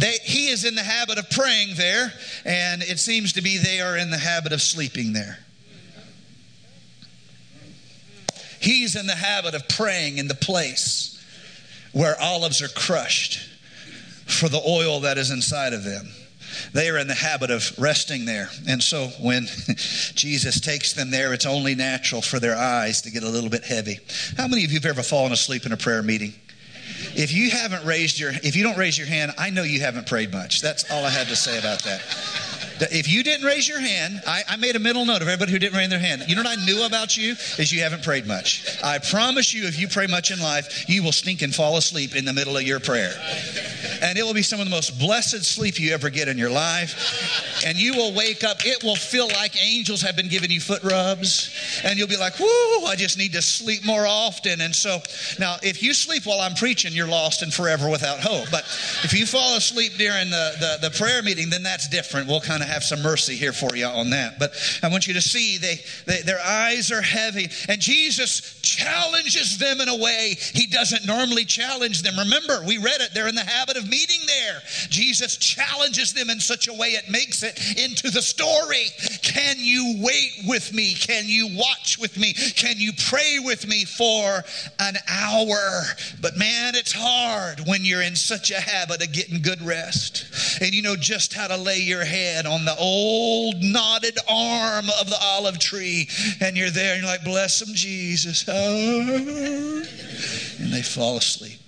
They, 0.03 0.19
he 0.25 0.49
is 0.49 0.65
in 0.65 0.75
the 0.75 0.83
habit 0.83 1.17
of 1.17 1.31
praying 1.31 1.77
there, 1.77 2.13
and 2.45 2.83
it 2.83 2.99
seems 2.99 3.35
to 3.35 3.41
be 3.41 3.57
they 3.59 3.81
are 3.81 3.97
in 3.97 4.11
the 4.11 4.19
habit 4.19 4.53
of 4.53 4.61
sleeping 4.61 5.13
there. 5.13 5.39
He's 8.61 8.97
in 8.97 9.07
the 9.07 9.15
habit 9.15 9.55
of 9.55 9.69
praying 9.69 10.19
in 10.19 10.27
the 10.27 10.35
place 10.35 11.25
where 11.93 12.21
olives 12.21 12.61
are 12.63 12.69
crushed 12.69 13.49
for 14.27 14.49
the 14.49 14.61
oil 14.67 14.99
that 15.01 15.19
is 15.19 15.31
inside 15.31 15.73
of 15.73 15.85
them. 15.85 16.09
They 16.73 16.91
are 16.91 16.99
in 16.99 17.07
the 17.07 17.15
habit 17.15 17.53
of 17.53 17.73
resting 17.79 18.25
there. 18.25 18.51
And 18.67 18.83
so 18.83 19.07
when 19.21 19.47
Jesus 20.17 20.59
takes 20.59 20.95
them 20.95 21.13
there, 21.13 21.33
it's 21.33 21.47
only 21.47 21.77
natural 21.77 22.23
for 22.23 22.41
their 22.41 22.57
eyes 22.57 23.03
to 23.03 23.13
get 23.13 23.23
a 23.23 23.29
little 23.29 23.51
bit 23.51 23.63
heavy. 23.63 24.01
How 24.37 24.49
many 24.49 24.65
of 24.65 24.73
you 24.73 24.81
have 24.81 24.87
ever 24.87 25.05
fallen 25.05 25.31
asleep 25.31 25.65
in 25.65 25.71
a 25.71 25.77
prayer 25.77 26.03
meeting? 26.03 26.35
If 27.15 27.33
you 27.33 27.51
haven't 27.51 27.85
raised 27.85 28.19
your 28.19 28.31
if 28.31 28.57
you 28.57 28.63
don't 28.63 28.79
raise 28.79 28.97
your 28.97 29.07
hand, 29.07 29.33
I 29.39 29.51
know 29.51 29.63
you 29.63 29.81
haven't 29.81 30.07
prayed 30.07 30.33
much. 30.33 30.61
That's 30.61 30.91
all 30.91 31.05
I 31.05 31.11
had 31.11 31.29
to 31.29 31.37
say 31.37 31.59
about 31.59 31.83
that. 31.85 32.01
If 32.91 33.09
you 33.09 33.23
didn't 33.23 33.47
raise 33.47 33.69
your 33.69 33.81
hand, 33.81 34.23
I, 34.27 34.43
I, 34.49 34.57
made 34.57 34.77
a 34.77 34.79
mental 34.79 35.05
note 35.05 35.23
of 35.23 35.29
everybody 35.29 35.53
who 35.53 35.59
didn't 35.59 35.77
raise 35.77 35.89
their 35.89 35.99
hand. 35.99 36.25
You 36.27 36.35
know 36.35 36.43
what 36.43 36.59
I 36.59 36.65
knew 36.65 36.85
about 36.87 37.17
you 37.17 37.33
is 37.59 37.73
you 37.73 37.83
haven't 37.83 38.03
prayed 38.03 38.27
much. 38.27 38.67
I 38.83 38.99
promise 38.99 39.53
you, 39.53 39.67
if 39.67 39.79
you 39.79 39.89
pray 39.89 40.07
much 40.07 40.31
in 40.31 40.41
life, 40.41 40.89
you 40.89 41.03
will 41.03 41.13
stink 41.13 41.43
and 41.43 41.55
fall 41.55 41.77
asleep 41.77 42.17
in 42.17 42.25
the 42.25 42.33
middle 42.33 42.57
of 42.57 42.63
your 42.63 42.81
prayer. 42.81 43.13
And 44.03 44.19
it 44.19 44.25
will 44.25 44.35
be 44.35 44.43
some 44.43 44.59
of 44.59 44.67
the 44.67 44.71
most 44.71 44.99
blessed 44.99 45.45
sleep 45.45 45.79
you 45.79 45.93
ever 45.93 46.11
get 46.11 46.29
in 46.29 46.39
your 46.39 46.51
life. 46.51 47.63
And 47.65 47.79
you 47.79 47.95
will 47.95 48.13
wake 48.15 48.43
up, 48.43 48.65
it 48.65 48.83
will 48.83 48.97
feel 48.97 49.29
like 49.29 49.61
angels 49.63 50.03
have 50.03 50.17
been 50.17 50.29
giving 50.29 50.51
you 50.51 50.61
foot 50.61 50.83
rubs. 50.83 51.55
And 51.85 51.99
you'll 51.99 52.09
be 52.09 52.17
like, 52.17 52.39
whoo, 52.41 52.87
I 52.87 52.95
just 52.97 53.19
need 53.19 53.33
to 53.35 53.43
sleep 53.43 53.85
more 53.85 54.07
often. 54.07 54.61
And 54.61 54.75
so 54.75 55.01
now, 55.39 55.57
if 55.63 55.83
you 55.83 55.95
sleep 55.95 56.27
while 56.27 56.41
I'm 56.41 56.55
preaching, 56.55 56.93
you're 56.93 57.07
lost 57.07 57.43
and 57.43 57.53
forever 57.53 57.89
without 57.89 58.21
hope. 58.21 58.51
But 58.51 58.65
if 59.05 59.13
you 59.13 59.27
fall 59.27 59.57
asleep 59.57 59.93
during 59.99 60.31
the, 60.31 60.79
the, 60.81 60.89
the 60.89 60.97
prayer 60.97 61.23
meeting, 61.23 61.51
then 61.51 61.63
that's 61.63 61.89
different. 61.89 62.29
We'll 62.29 62.41
kind 62.41 62.63
of 62.63 62.69
have 62.73 62.85
some 62.85 63.03
mercy 63.03 63.37
here 63.37 63.53
for 63.53 63.77
you 63.77 63.87
on 63.87 64.11
that. 64.11 64.39
But 64.39 64.53
I 64.83 64.89
want 64.89 65.07
you 65.07 65.15
to 65.15 65.21
see 65.21 65.59
they, 65.59 65.81
they, 66.07 66.23
their 66.23 66.41
eyes 66.41 66.91
are 66.91 67.03
heavy, 67.03 67.49
and 67.69 67.81
Jesus 67.81 68.61
challenges 68.63 69.59
them 69.59 69.81
in 69.81 69.89
a 69.89 69.97
way 69.97 70.37
he 70.55 70.67
doesn't 70.67 71.07
normally 71.07 71.45
challenge 71.45 72.03
them. 72.03 72.19
Remember, 72.19 72.63
we 72.67 72.79
read 72.79 73.01
it, 73.01 73.11
they're 73.15 73.29
in 73.29 73.35
the 73.35 73.45
habit 73.45 73.77
of 73.77 73.89
meeting 73.89 74.21
there. 74.27 74.61
Jesus 74.89 75.37
challenges 75.37 76.13
them 76.13 76.31
in 76.31 76.41
such 76.41 76.69
a 76.69 76.73
way 76.73 76.89
it 76.89 77.11
makes 77.11 77.43
it 77.43 77.59
into 77.79 78.11
the 78.11 78.23
story. 78.23 78.87
Can 79.23 79.57
you 79.59 79.97
wait 79.99 80.33
with 80.47 80.73
me? 80.73 80.95
Can 80.95 81.25
you 81.27 81.57
watch 81.57 81.99
with 82.01 82.17
me? 82.19 82.33
Can 82.33 82.77
you 82.79 82.93
pray 83.09 83.39
with 83.41 83.67
me 83.67 83.85
for 83.85 84.43
an 84.81 84.97
hour? 85.09 85.83
But 86.21 86.37
man, 86.37 86.75
it's 86.75 86.93
hard 86.93 87.61
when 87.67 87.85
you're 87.85 88.03
in 88.03 88.17
such 88.17 88.51
a 88.51 88.61
habit 88.61 89.03
of 89.03 89.13
getting 89.13 89.43
good 89.43 89.61
rest. 89.63 90.61
And 90.61 90.73
you 90.73 90.83
know 90.83 90.97
just 90.97 91.35
how 91.35 91.49
to 91.49 91.57
lay 91.57 91.79
your 91.79 92.05
head 92.05 92.47
on 92.47 92.62
the 92.65 92.77
old 92.77 93.63
knotted 93.63 94.19
arm 94.29 94.87
of 95.01 95.09
the 95.09 95.19
olive 95.21 95.59
tree. 95.59 96.09
And 96.41 96.57
you're 96.57 96.71
there 96.71 96.95
and 96.95 97.03
you're 97.03 97.11
like, 97.11 97.25
bless 97.25 97.61
him, 97.63 97.75
Jesus. 97.75 98.45
Oh. 98.49 99.83
And 100.59 100.73
they 100.73 100.83
fall 100.83 101.17
asleep. 101.17 101.59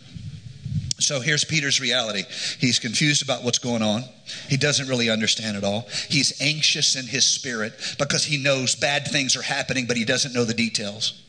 So 0.99 1.21
here's 1.21 1.45
Peter's 1.45 1.81
reality. 1.81 2.23
He's 2.59 2.79
confused 2.79 3.23
about 3.23 3.43
what's 3.45 3.59
going 3.59 3.83
on. 3.83 4.05
He 4.49 4.57
doesn't 4.57 4.89
really 4.89 5.11
understand 5.11 5.57
it 5.57 5.65
all. 5.65 5.87
He's 6.09 6.41
anxious 6.41 6.97
in 6.97 7.07
his 7.07 7.27
spirit 7.27 7.75
because 7.99 8.25
he 8.25 8.43
knows 8.43 8.75
bad 8.75 9.07
things 9.09 9.37
are 9.37 9.43
happening, 9.43 9.87
but 9.87 9.97
he 9.97 10.05
doesn't 10.05 10.33
know 10.33 10.45
the 10.45 10.55
details. 10.55 11.21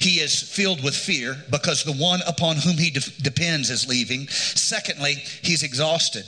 He 0.00 0.20
is 0.20 0.42
filled 0.42 0.82
with 0.82 0.94
fear 0.94 1.36
because 1.50 1.84
the 1.84 1.92
one 1.92 2.20
upon 2.26 2.56
whom 2.56 2.76
he 2.76 2.90
de- 2.90 3.22
depends 3.22 3.70
is 3.70 3.88
leaving. 3.88 4.28
Secondly, 4.28 5.14
he's 5.42 5.62
exhausted. 5.62 6.24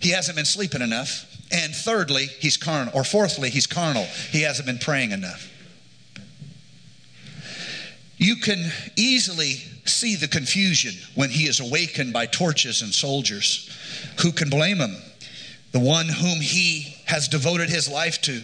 He 0.00 0.10
hasn't 0.10 0.36
been 0.36 0.44
sleeping 0.44 0.82
enough. 0.82 1.26
And 1.52 1.74
thirdly, 1.74 2.26
he's 2.26 2.56
carnal. 2.56 2.92
Or 2.94 3.04
fourthly, 3.04 3.50
he's 3.50 3.66
carnal. 3.66 4.04
He 4.30 4.42
hasn't 4.42 4.66
been 4.66 4.78
praying 4.78 5.12
enough. 5.12 5.50
You 8.18 8.36
can 8.36 8.70
easily 8.96 9.54
see 9.86 10.14
the 10.14 10.28
confusion 10.28 10.94
when 11.14 11.30
he 11.30 11.48
is 11.48 11.58
awakened 11.58 12.12
by 12.12 12.26
torches 12.26 12.82
and 12.82 12.92
soldiers. 12.92 13.68
Who 14.22 14.30
can 14.30 14.50
blame 14.50 14.76
him? 14.76 14.94
The 15.72 15.80
one 15.80 16.08
whom 16.08 16.40
he 16.40 16.96
has 17.06 17.28
devoted 17.28 17.70
his 17.70 17.88
life 17.88 18.20
to 18.22 18.42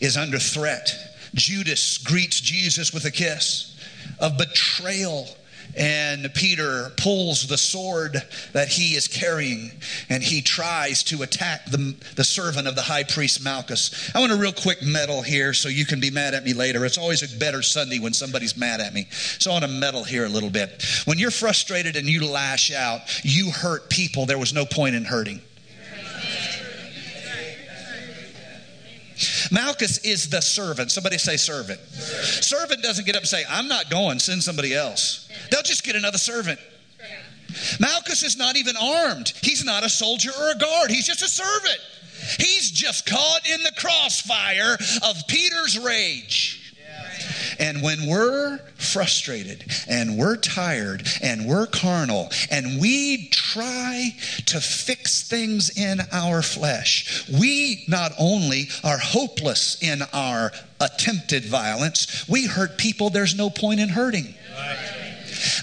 is 0.00 0.16
under 0.16 0.38
threat. 0.38 0.94
Judas 1.34 1.98
greets 1.98 2.40
Jesus 2.40 2.92
with 2.92 3.04
a 3.04 3.10
kiss 3.10 3.78
of 4.18 4.38
betrayal 4.38 5.28
and 5.76 6.32
Peter 6.34 6.90
pulls 6.96 7.46
the 7.46 7.56
sword 7.56 8.22
that 8.52 8.68
he 8.68 8.94
is 8.94 9.08
carrying 9.08 9.70
and 10.08 10.22
he 10.22 10.42
tries 10.42 11.02
to 11.04 11.22
attack 11.22 11.66
the, 11.66 11.94
the 12.16 12.24
servant 12.24 12.68
of 12.68 12.74
the 12.74 12.82
high 12.82 13.04
priest 13.04 13.42
Malchus. 13.42 14.10
I 14.14 14.20
want 14.20 14.32
a 14.32 14.36
real 14.36 14.52
quick 14.52 14.82
meddle 14.82 15.22
here 15.22 15.54
so 15.54 15.68
you 15.68 15.86
can 15.86 16.00
be 16.00 16.10
mad 16.10 16.34
at 16.34 16.44
me 16.44 16.52
later. 16.52 16.84
It's 16.84 16.98
always 16.98 17.22
a 17.22 17.38
better 17.38 17.62
Sunday 17.62 17.98
when 17.98 18.12
somebody's 18.12 18.56
mad 18.56 18.80
at 18.80 18.92
me. 18.92 19.06
So 19.10 19.50
I 19.50 19.54
want 19.54 19.64
to 19.64 19.70
meddle 19.70 20.04
here 20.04 20.24
a 20.24 20.28
little 20.28 20.50
bit. 20.50 20.84
When 21.04 21.18
you're 21.18 21.30
frustrated 21.30 21.96
and 21.96 22.06
you 22.08 22.26
lash 22.26 22.72
out, 22.72 23.00
you 23.24 23.50
hurt 23.50 23.90
people. 23.90 24.26
There 24.26 24.38
was 24.38 24.52
no 24.52 24.64
point 24.64 24.94
in 24.94 25.04
hurting. 25.04 25.40
Malchus 29.50 29.98
is 29.98 30.28
the 30.28 30.40
servant. 30.40 30.90
Somebody 30.90 31.18
say 31.18 31.36
servant. 31.36 31.80
servant. 31.80 32.44
Servant 32.44 32.82
doesn't 32.82 33.04
get 33.04 33.16
up 33.16 33.22
and 33.22 33.28
say, 33.28 33.44
I'm 33.48 33.68
not 33.68 33.90
going, 33.90 34.18
send 34.18 34.42
somebody 34.42 34.74
else. 34.74 35.28
They'll 35.50 35.62
just 35.62 35.84
get 35.84 35.96
another 35.96 36.18
servant. 36.18 36.58
Malchus 37.80 38.22
is 38.22 38.36
not 38.36 38.56
even 38.56 38.76
armed. 38.76 39.32
He's 39.42 39.64
not 39.64 39.84
a 39.84 39.88
soldier 39.88 40.30
or 40.38 40.52
a 40.52 40.58
guard. 40.58 40.90
He's 40.90 41.06
just 41.06 41.22
a 41.22 41.28
servant. 41.28 41.78
He's 42.38 42.70
just 42.70 43.04
caught 43.06 43.48
in 43.48 43.62
the 43.62 43.72
crossfire 43.76 44.76
of 45.02 45.26
Peter's 45.28 45.78
rage. 45.78 46.61
And 47.58 47.82
when 47.82 48.06
we're 48.06 48.58
frustrated 48.76 49.64
and 49.88 50.16
we're 50.18 50.36
tired 50.36 51.06
and 51.22 51.46
we're 51.46 51.66
carnal 51.66 52.30
and 52.50 52.80
we 52.80 53.28
try 53.30 54.10
to 54.46 54.60
fix 54.60 55.28
things 55.28 55.76
in 55.76 56.00
our 56.12 56.42
flesh, 56.42 57.28
we 57.30 57.84
not 57.88 58.12
only 58.18 58.68
are 58.84 58.98
hopeless 58.98 59.82
in 59.82 60.02
our 60.12 60.52
attempted 60.80 61.44
violence, 61.44 62.28
we 62.28 62.46
hurt 62.46 62.78
people 62.78 63.10
there's 63.10 63.36
no 63.36 63.50
point 63.50 63.80
in 63.80 63.88
hurting. 63.88 64.34
Right. 64.56 65.01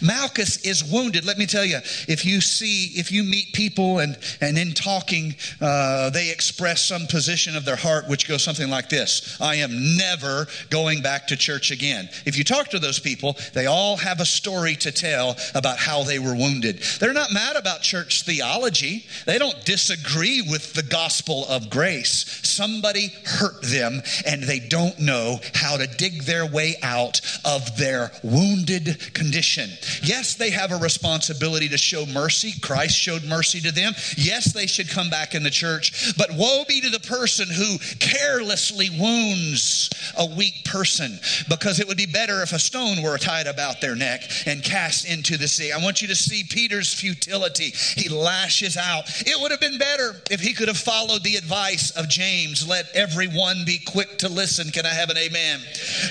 Malchus 0.01 0.65
is 0.65 0.83
wounded. 0.83 1.25
Let 1.25 1.37
me 1.37 1.45
tell 1.45 1.65
you, 1.65 1.77
if 2.07 2.25
you 2.25 2.41
see, 2.41 2.85
if 2.99 3.11
you 3.11 3.23
meet 3.23 3.53
people 3.53 3.99
and, 3.99 4.17
and 4.41 4.57
in 4.57 4.73
talking, 4.73 5.35
uh, 5.61 6.09
they 6.09 6.31
express 6.31 6.83
some 6.83 7.07
position 7.07 7.55
of 7.55 7.65
their 7.65 7.75
heart 7.75 8.07
which 8.07 8.27
goes 8.27 8.43
something 8.43 8.69
like 8.69 8.89
this 8.89 9.37
I 9.41 9.55
am 9.55 9.97
never 9.97 10.47
going 10.69 11.01
back 11.01 11.27
to 11.27 11.35
church 11.35 11.71
again. 11.71 12.09
If 12.25 12.37
you 12.37 12.43
talk 12.43 12.69
to 12.69 12.79
those 12.79 12.99
people, 12.99 13.37
they 13.53 13.65
all 13.65 13.97
have 13.97 14.19
a 14.19 14.25
story 14.25 14.75
to 14.75 14.91
tell 14.91 15.35
about 15.55 15.77
how 15.77 16.03
they 16.03 16.19
were 16.19 16.35
wounded. 16.35 16.79
They're 16.99 17.13
not 17.13 17.31
mad 17.31 17.55
about 17.55 17.81
church 17.81 18.23
theology, 18.23 19.05
they 19.25 19.37
don't 19.37 19.63
disagree 19.65 20.41
with 20.41 20.73
the 20.73 20.83
gospel 20.83 21.45
of 21.47 21.69
grace. 21.69 22.39
Somebody 22.43 23.13
hurt 23.25 23.61
them 23.61 24.01
and 24.25 24.43
they 24.43 24.59
don't 24.59 24.99
know 24.99 25.39
how 25.53 25.77
to 25.77 25.87
dig 25.87 26.23
their 26.23 26.45
way 26.45 26.75
out 26.81 27.21
of 27.45 27.77
their 27.77 28.11
wounded 28.23 29.13
condition. 29.13 29.68
Yes, 30.01 30.35
they 30.35 30.49
have 30.51 30.71
a 30.71 30.77
responsibility 30.77 31.69
to 31.69 31.77
show 31.77 32.05
mercy. 32.05 32.53
Christ 32.61 32.95
showed 32.95 33.23
mercy 33.23 33.59
to 33.61 33.71
them. 33.71 33.93
Yes, 34.17 34.53
they 34.53 34.67
should 34.67 34.89
come 34.89 35.09
back 35.09 35.35
in 35.35 35.43
the 35.43 35.49
church. 35.49 36.13
But 36.17 36.31
woe 36.33 36.63
be 36.67 36.81
to 36.81 36.89
the 36.89 36.99
person 36.99 37.47
who 37.49 37.77
carelessly 37.99 38.89
wounds 38.89 39.89
a 40.17 40.25
weak 40.25 40.65
person 40.65 41.19
because 41.47 41.79
it 41.79 41.87
would 41.87 41.97
be 41.97 42.05
better 42.05 42.41
if 42.41 42.53
a 42.53 42.59
stone 42.59 43.01
were 43.01 43.17
tied 43.17 43.47
about 43.47 43.81
their 43.81 43.95
neck 43.95 44.23
and 44.45 44.63
cast 44.63 45.05
into 45.05 45.37
the 45.37 45.47
sea. 45.47 45.71
I 45.71 45.83
want 45.83 46.01
you 46.01 46.07
to 46.07 46.15
see 46.15 46.43
Peter's 46.43 46.93
futility. 46.93 47.71
He 47.95 48.09
lashes 48.09 48.77
out. 48.77 49.03
It 49.21 49.39
would 49.41 49.51
have 49.51 49.59
been 49.59 49.77
better 49.77 50.21
if 50.31 50.39
he 50.41 50.53
could 50.53 50.67
have 50.67 50.77
followed 50.77 51.23
the 51.23 51.35
advice 51.35 51.91
of 51.91 52.09
James 52.09 52.67
let 52.67 52.95
everyone 52.95 53.63
be 53.65 53.79
quick 53.79 54.17
to 54.19 54.29
listen. 54.29 54.69
Can 54.71 54.85
I 54.85 54.93
have 54.93 55.09
an 55.09 55.17
amen? 55.17 55.59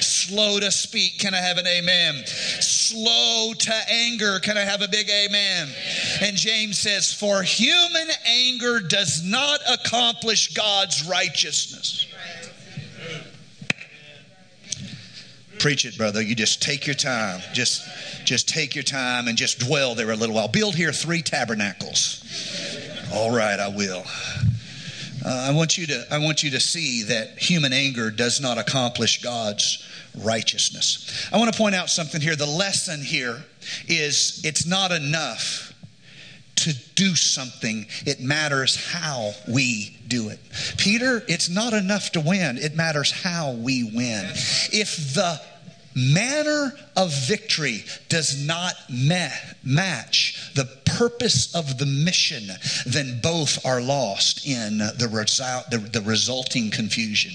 Slow 0.00 0.60
to 0.60 0.70
speak. 0.70 1.18
Can 1.18 1.34
I 1.34 1.38
have 1.38 1.58
an 1.58 1.66
amen? 1.66 2.24
Slow 2.60 3.47
to 3.54 3.74
anger. 3.90 4.38
Can 4.40 4.56
I 4.56 4.62
have 4.62 4.82
a 4.82 4.88
big 4.88 5.08
amen? 5.08 5.68
And 6.22 6.36
James 6.36 6.78
says, 6.78 7.12
For 7.12 7.42
human 7.42 8.08
anger 8.26 8.80
does 8.80 9.22
not 9.24 9.60
accomplish 9.68 10.54
God's 10.54 11.06
righteousness. 11.06 12.06
Preach 15.58 15.84
it, 15.84 15.98
brother. 15.98 16.22
You 16.22 16.34
just 16.34 16.62
take 16.62 16.86
your 16.86 16.94
time. 16.94 17.40
Just, 17.52 17.82
just 18.24 18.48
take 18.48 18.74
your 18.74 18.84
time 18.84 19.26
and 19.26 19.36
just 19.36 19.58
dwell 19.58 19.94
there 19.94 20.10
a 20.10 20.16
little 20.16 20.36
while. 20.36 20.48
Build 20.48 20.76
here 20.76 20.92
three 20.92 21.22
tabernacles. 21.22 22.22
All 23.12 23.34
right, 23.34 23.58
I 23.58 23.68
will. 23.68 24.04
Uh, 25.24 25.48
I 25.50 25.52
want 25.52 25.76
you 25.76 25.86
to 25.86 26.06
I 26.10 26.18
want 26.18 26.42
you 26.42 26.50
to 26.50 26.60
see 26.60 27.02
that 27.04 27.38
human 27.38 27.72
anger 27.72 28.10
does 28.10 28.40
not 28.40 28.58
accomplish 28.58 29.22
God's 29.22 29.84
righteousness. 30.22 31.28
I 31.32 31.38
want 31.38 31.52
to 31.52 31.58
point 31.58 31.74
out 31.74 31.90
something 31.90 32.20
here. 32.20 32.36
The 32.36 32.46
lesson 32.46 33.02
here 33.02 33.44
is 33.88 34.40
it's 34.44 34.66
not 34.66 34.92
enough 34.92 35.68
to 36.56 36.74
do 36.96 37.14
something, 37.14 37.86
it 38.04 38.20
matters 38.20 38.74
how 38.92 39.32
we 39.46 39.96
do 40.08 40.28
it. 40.28 40.40
Peter, 40.76 41.22
it's 41.28 41.48
not 41.48 41.72
enough 41.72 42.10
to 42.12 42.20
win, 42.20 42.58
it 42.58 42.74
matters 42.74 43.12
how 43.12 43.52
we 43.52 43.84
win. 43.84 44.24
If 44.72 45.14
the 45.14 45.40
manner 45.94 46.72
of 46.96 47.12
victory 47.26 47.84
does 48.08 48.44
not 48.44 48.74
ma- 48.88 49.28
match 49.64 50.52
the 50.54 50.64
purpose 50.96 51.54
of 51.54 51.78
the 51.78 51.86
mission, 51.86 52.48
then 52.86 53.20
both 53.22 53.64
are 53.64 53.80
lost 53.80 54.46
in 54.46 54.78
the, 54.78 55.08
result, 55.10 55.70
the, 55.70 55.78
the 55.78 56.02
resulting 56.02 56.70
confusion. 56.70 57.32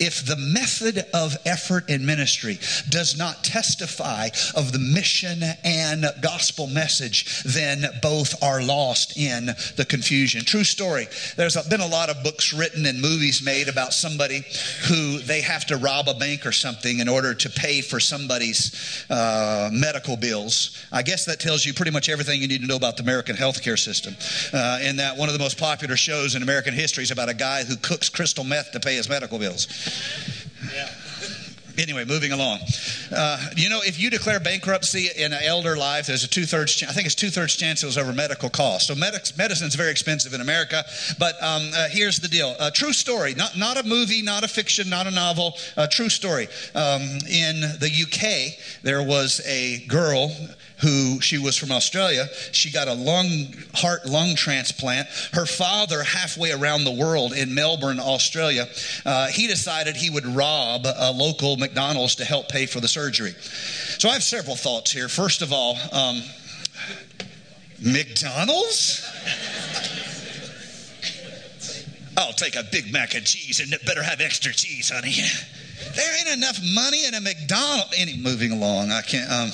If 0.00 0.24
the 0.24 0.36
method 0.36 1.04
of 1.12 1.36
effort 1.44 1.88
in 1.90 2.06
ministry 2.06 2.58
does 2.88 3.16
not 3.18 3.44
testify 3.44 4.28
of 4.54 4.72
the 4.72 4.78
mission 4.78 5.42
and 5.64 6.04
gospel 6.20 6.66
message, 6.66 7.42
then 7.44 7.84
both 8.02 8.42
are 8.42 8.62
lost 8.62 9.16
in 9.16 9.46
the 9.76 9.86
confusion. 9.88 10.44
True 10.44 10.64
story. 10.64 11.06
There's 11.36 11.56
been 11.68 11.80
a 11.80 11.86
lot 11.86 12.08
of 12.10 12.22
books 12.22 12.52
written 12.52 12.86
and 12.86 13.00
movies 13.00 13.42
made 13.42 13.68
about 13.68 13.92
somebody 13.92 14.44
who 14.88 15.18
they 15.18 15.40
have 15.42 15.66
to 15.66 15.76
rob 15.76 16.08
a 16.08 16.14
bank 16.14 16.46
or 16.46 16.52
something 16.52 17.00
in 17.00 17.08
order 17.08 17.34
to 17.34 17.50
pay 17.50 17.80
for 17.80 18.00
somebody's 18.00 19.04
uh, 19.10 19.70
medical 19.72 20.16
bills. 20.16 20.84
I 20.92 21.02
guess 21.02 21.24
that 21.26 21.40
tells 21.40 21.64
you 21.64 21.74
pretty 21.74 21.90
much 21.90 22.08
everything 22.08 22.40
you 22.40 22.48
need 22.48 22.62
to 22.62 22.66
know 22.66 22.76
about 22.76 22.87
the 22.96 23.02
American 23.02 23.36
healthcare 23.36 23.78
system. 23.78 24.14
Uh, 24.52 24.78
in 24.82 24.96
that 24.96 25.16
one 25.16 25.28
of 25.28 25.32
the 25.32 25.38
most 25.38 25.58
popular 25.58 25.96
shows 25.96 26.34
in 26.34 26.42
American 26.42 26.74
history 26.74 27.04
is 27.04 27.10
about 27.10 27.28
a 27.28 27.34
guy 27.34 27.64
who 27.64 27.76
cooks 27.76 28.08
crystal 28.08 28.44
meth 28.44 28.72
to 28.72 28.80
pay 28.80 28.96
his 28.96 29.08
medical 29.08 29.38
bills. 29.38 29.66
Yeah. 30.74 30.88
Anyway, 31.78 32.04
moving 32.04 32.32
along. 32.32 32.58
Uh, 33.14 33.50
you 33.54 33.70
know, 33.70 33.80
if 33.84 34.00
you 34.00 34.10
declare 34.10 34.40
bankruptcy 34.40 35.10
in 35.16 35.32
an 35.32 35.38
elder 35.44 35.76
life, 35.76 36.08
there's 36.08 36.24
a 36.24 36.28
two 36.28 36.44
thirds. 36.44 36.74
Chance, 36.74 36.90
I 36.90 36.94
think 36.94 37.06
it's 37.06 37.14
two 37.14 37.30
thirds 37.30 37.54
chance 37.54 37.84
it 37.84 37.86
was 37.86 37.96
over 37.96 38.12
medical 38.12 38.50
costs. 38.50 38.88
So 38.88 38.96
medic- 38.96 39.38
medicine's 39.38 39.76
very 39.76 39.92
expensive 39.92 40.34
in 40.34 40.40
America. 40.40 40.82
But 41.20 41.40
um, 41.40 41.70
uh, 41.76 41.88
here's 41.88 42.18
the 42.18 42.26
deal: 42.26 42.56
a 42.58 42.72
true 42.72 42.92
story, 42.92 43.34
not 43.34 43.56
not 43.56 43.76
a 43.76 43.84
movie, 43.84 44.22
not 44.22 44.42
a 44.42 44.48
fiction, 44.48 44.90
not 44.90 45.06
a 45.06 45.12
novel. 45.12 45.56
A 45.76 45.86
true 45.86 46.08
story. 46.08 46.48
Um, 46.74 47.02
in 47.30 47.60
the 47.78 47.90
UK, 48.02 48.58
there 48.82 49.02
was 49.04 49.40
a 49.46 49.86
girl 49.86 50.34
who 50.80 51.20
she 51.20 51.38
was 51.38 51.56
from 51.56 51.72
Australia. 51.72 52.26
She 52.52 52.70
got 52.70 52.88
a 52.88 52.94
lung, 52.94 53.54
heart 53.74 54.06
lung 54.06 54.36
transplant. 54.36 55.08
Her 55.32 55.46
father, 55.46 56.02
halfway 56.02 56.52
around 56.52 56.84
the 56.84 56.92
world 56.92 57.32
in 57.32 57.54
Melbourne, 57.54 57.98
Australia, 57.98 58.66
uh, 59.04 59.28
he 59.28 59.46
decided 59.46 59.96
he 59.96 60.10
would 60.10 60.26
rob 60.26 60.86
a 60.86 61.12
local 61.12 61.56
McDonald's 61.56 62.14
to 62.16 62.24
help 62.24 62.48
pay 62.48 62.66
for 62.66 62.80
the 62.80 62.88
surgery. 62.88 63.34
So 63.98 64.08
I 64.08 64.12
have 64.12 64.22
several 64.22 64.56
thoughts 64.56 64.92
here. 64.92 65.08
First 65.08 65.42
of 65.42 65.52
all, 65.52 65.76
um, 65.92 66.22
McDonald's? 67.80 69.04
I'll 72.16 72.32
take 72.32 72.56
a 72.56 72.64
Big 72.64 72.92
Mac 72.92 73.14
and 73.14 73.24
cheese 73.24 73.60
and 73.60 73.72
it 73.72 73.84
better 73.86 74.02
have 74.02 74.20
extra 74.20 74.52
cheese, 74.52 74.90
honey. 74.90 75.14
There 75.94 76.18
ain't 76.18 76.36
enough 76.36 76.58
money 76.74 77.06
in 77.06 77.14
a 77.14 77.20
McDonald's. 77.20 77.94
Any 77.96 78.16
moving 78.16 78.52
along, 78.52 78.90
I 78.90 79.02
can't. 79.02 79.30
Um, 79.30 79.50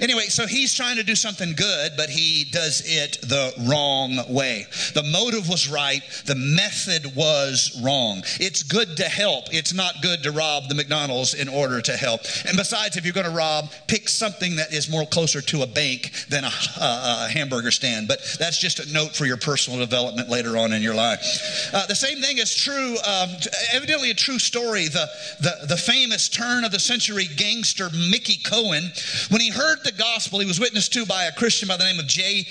anyway, 0.00 0.24
so 0.24 0.46
he's 0.46 0.74
trying 0.74 0.96
to 0.96 1.04
do 1.04 1.14
something 1.14 1.54
good, 1.54 1.92
but 1.96 2.10
he 2.10 2.44
does 2.50 2.82
it 2.84 3.20
the 3.22 3.52
wrong 3.68 4.18
way. 4.32 4.66
The 4.94 5.02
motive 5.02 5.48
was 5.48 5.68
right, 5.68 6.02
the 6.26 6.34
method 6.34 7.14
was 7.16 7.80
wrong. 7.82 8.22
It's 8.40 8.62
good 8.62 8.96
to 8.98 9.04
help. 9.04 9.44
It's 9.52 9.72
not 9.72 10.02
good 10.02 10.22
to 10.24 10.32
rob 10.32 10.68
the 10.68 10.74
McDonald's 10.74 11.34
in 11.34 11.48
order 11.48 11.80
to 11.80 11.96
help. 11.96 12.22
And 12.46 12.56
besides, 12.56 12.96
if 12.96 13.04
you're 13.04 13.14
going 13.14 13.26
to 13.26 13.36
rob, 13.36 13.70
pick 13.86 14.08
something 14.08 14.56
that 14.56 14.72
is 14.72 14.90
more 14.90 15.06
closer 15.06 15.40
to 15.40 15.62
a 15.62 15.66
bank 15.66 16.12
than 16.28 16.44
a, 16.44 16.52
a, 16.80 17.26
a 17.26 17.28
hamburger 17.32 17.70
stand. 17.70 18.08
But 18.08 18.20
that's 18.38 18.58
just 18.58 18.78
a 18.78 18.92
note 18.92 19.14
for 19.14 19.26
your 19.26 19.36
personal 19.36 19.78
development 19.78 20.28
later 20.28 20.56
on 20.56 20.72
in 20.72 20.82
your 20.82 20.94
life. 20.94 21.70
Uh, 21.72 21.86
the 21.86 21.94
same 21.94 22.20
thing 22.20 22.38
is 22.38 22.54
true. 22.54 22.96
Um, 23.06 23.30
evidently, 23.72 24.10
a 24.10 24.14
true 24.14 24.38
story. 24.38 24.88
The 24.88 25.08
the 25.40 25.61
the 25.68 25.76
famous 25.76 26.28
turn 26.28 26.64
of 26.64 26.72
the 26.72 26.80
century 26.80 27.26
gangster 27.36 27.88
Mickey 28.10 28.36
Cohen, 28.42 28.90
when 29.30 29.40
he 29.40 29.50
heard 29.50 29.78
the 29.84 29.92
gospel. 29.92 30.38
He 30.38 30.46
was 30.46 30.60
witnessed 30.60 30.92
to 30.94 31.06
by 31.06 31.24
a 31.24 31.32
Christian 31.32 31.68
by 31.68 31.76
the 31.76 31.84
name 31.84 31.98
of 31.98 32.06
J. 32.06 32.46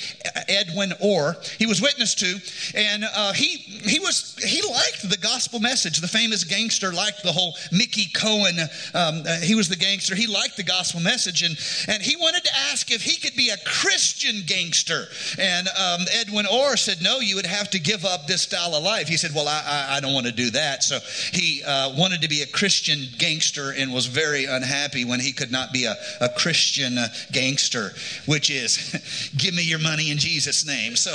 Edwin 0.48 0.94
Orr. 1.00 1.36
He 1.60 1.66
was 1.66 1.82
witnessed 1.82 2.20
to, 2.20 2.40
and 2.76 3.04
uh, 3.04 3.34
he 3.34 3.58
he 3.58 4.00
was 4.00 4.36
he 4.44 4.62
liked 4.62 5.10
the 5.10 5.18
gospel 5.18 5.60
message. 5.60 6.00
The 6.00 6.08
famous 6.08 6.44
gangster 6.44 6.94
liked 6.94 7.24
the 7.24 7.32
whole 7.32 7.56
Mickey 7.72 8.06
Cohen. 8.14 8.60
Um, 8.94 9.24
uh, 9.28 9.40
he 9.40 9.56
was 9.56 9.70
the 9.70 9.76
gangster. 9.76 10.16
He 10.16 10.28
liked 10.28 10.58
the 10.58 10.64
gospel 10.64 11.00
message, 11.02 11.44
and 11.44 11.58
and 11.88 12.02
he 12.02 12.16
wanted 12.16 12.44
to 12.46 12.52
ask 12.72 12.92
if 12.92 13.02
he 13.02 13.18
could 13.18 13.36
be 13.36 13.50
a 13.50 13.58
Christian 13.66 14.44
gangster. 14.46 15.06
And 15.38 15.68
um, 15.70 16.02
Edwin 16.12 16.46
Orr 16.46 16.78
said, 16.78 17.02
"No, 17.02 17.20
you 17.20 17.36
would 17.36 17.46
have 17.46 17.70
to 17.72 17.80
give 17.80 18.06
up 18.06 18.28
this 18.28 18.42
style 18.44 18.76
of 18.76 18.84
life." 18.84 19.08
He 19.08 19.18
said, 19.18 19.32
"Well, 19.34 19.48
I 19.48 19.64
I, 19.66 19.98
I 19.98 20.00
don't 20.00 20.14
want 20.14 20.28
to 20.28 20.32
do 20.32 20.50
that." 20.52 20.84
So 20.84 21.00
he 21.32 21.64
uh, 21.64 21.94
wanted 21.96 22.22
to 22.22 22.30
be 22.30 22.42
a 22.42 22.48
Christian 22.48 23.01
gangster 23.18 23.74
and 23.76 23.94
was 23.94 24.06
very 24.06 24.46
unhappy 24.46 25.06
when 25.06 25.20
he 25.20 25.32
could 25.32 25.52
not 25.52 25.74
be 25.74 25.86
a, 25.86 25.96
a 26.20 26.30
Christian 26.30 26.98
uh, 26.98 27.08
gangster, 27.32 27.92
which 28.26 28.50
is, 28.50 29.32
"Give 29.38 29.54
me 29.54 29.64
your 29.64 29.80
money 29.80 30.12
in 30.12 30.18
Jesus' 30.18 30.66
name." 30.66 30.96
So 30.96 31.14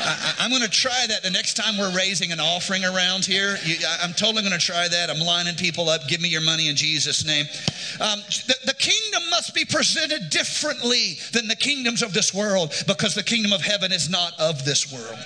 I, 0.00 0.44
am 0.44 0.50
going 0.50 0.62
to 0.62 0.68
try 0.68 1.06
that 1.08 1.22
the 1.22 1.30
next 1.30 1.54
time 1.54 1.78
we're 1.78 1.94
raising 1.96 2.32
an 2.32 2.40
offering 2.40 2.84
around 2.84 3.24
here. 3.24 3.56
You, 3.64 3.76
I'm 4.02 4.12
totally 4.12 4.42
going 4.42 4.58
to 4.58 4.64
try 4.64 4.88
that. 4.88 5.10
I'm 5.10 5.20
lining 5.20 5.54
people 5.54 5.88
up. 5.88 6.08
Give 6.08 6.20
me 6.20 6.28
your 6.28 6.42
money 6.42 6.68
in 6.68 6.76
Jesus' 6.76 7.24
name. 7.24 7.46
Um, 8.00 8.20
the, 8.46 8.56
the 8.66 8.74
kingdom 8.74 9.22
must 9.30 9.54
be 9.54 9.64
presented 9.64 10.30
differently 10.30 11.18
than 11.32 11.48
the 11.48 11.56
kingdoms 11.56 12.02
of 12.02 12.12
this 12.12 12.34
world 12.34 12.72
because 12.86 13.14
the 13.14 13.22
kingdom 13.22 13.52
of 13.52 13.60
heaven 13.60 13.92
is 13.92 14.08
not 14.08 14.38
of 14.38 14.64
this 14.64 14.92
world. 14.92 15.18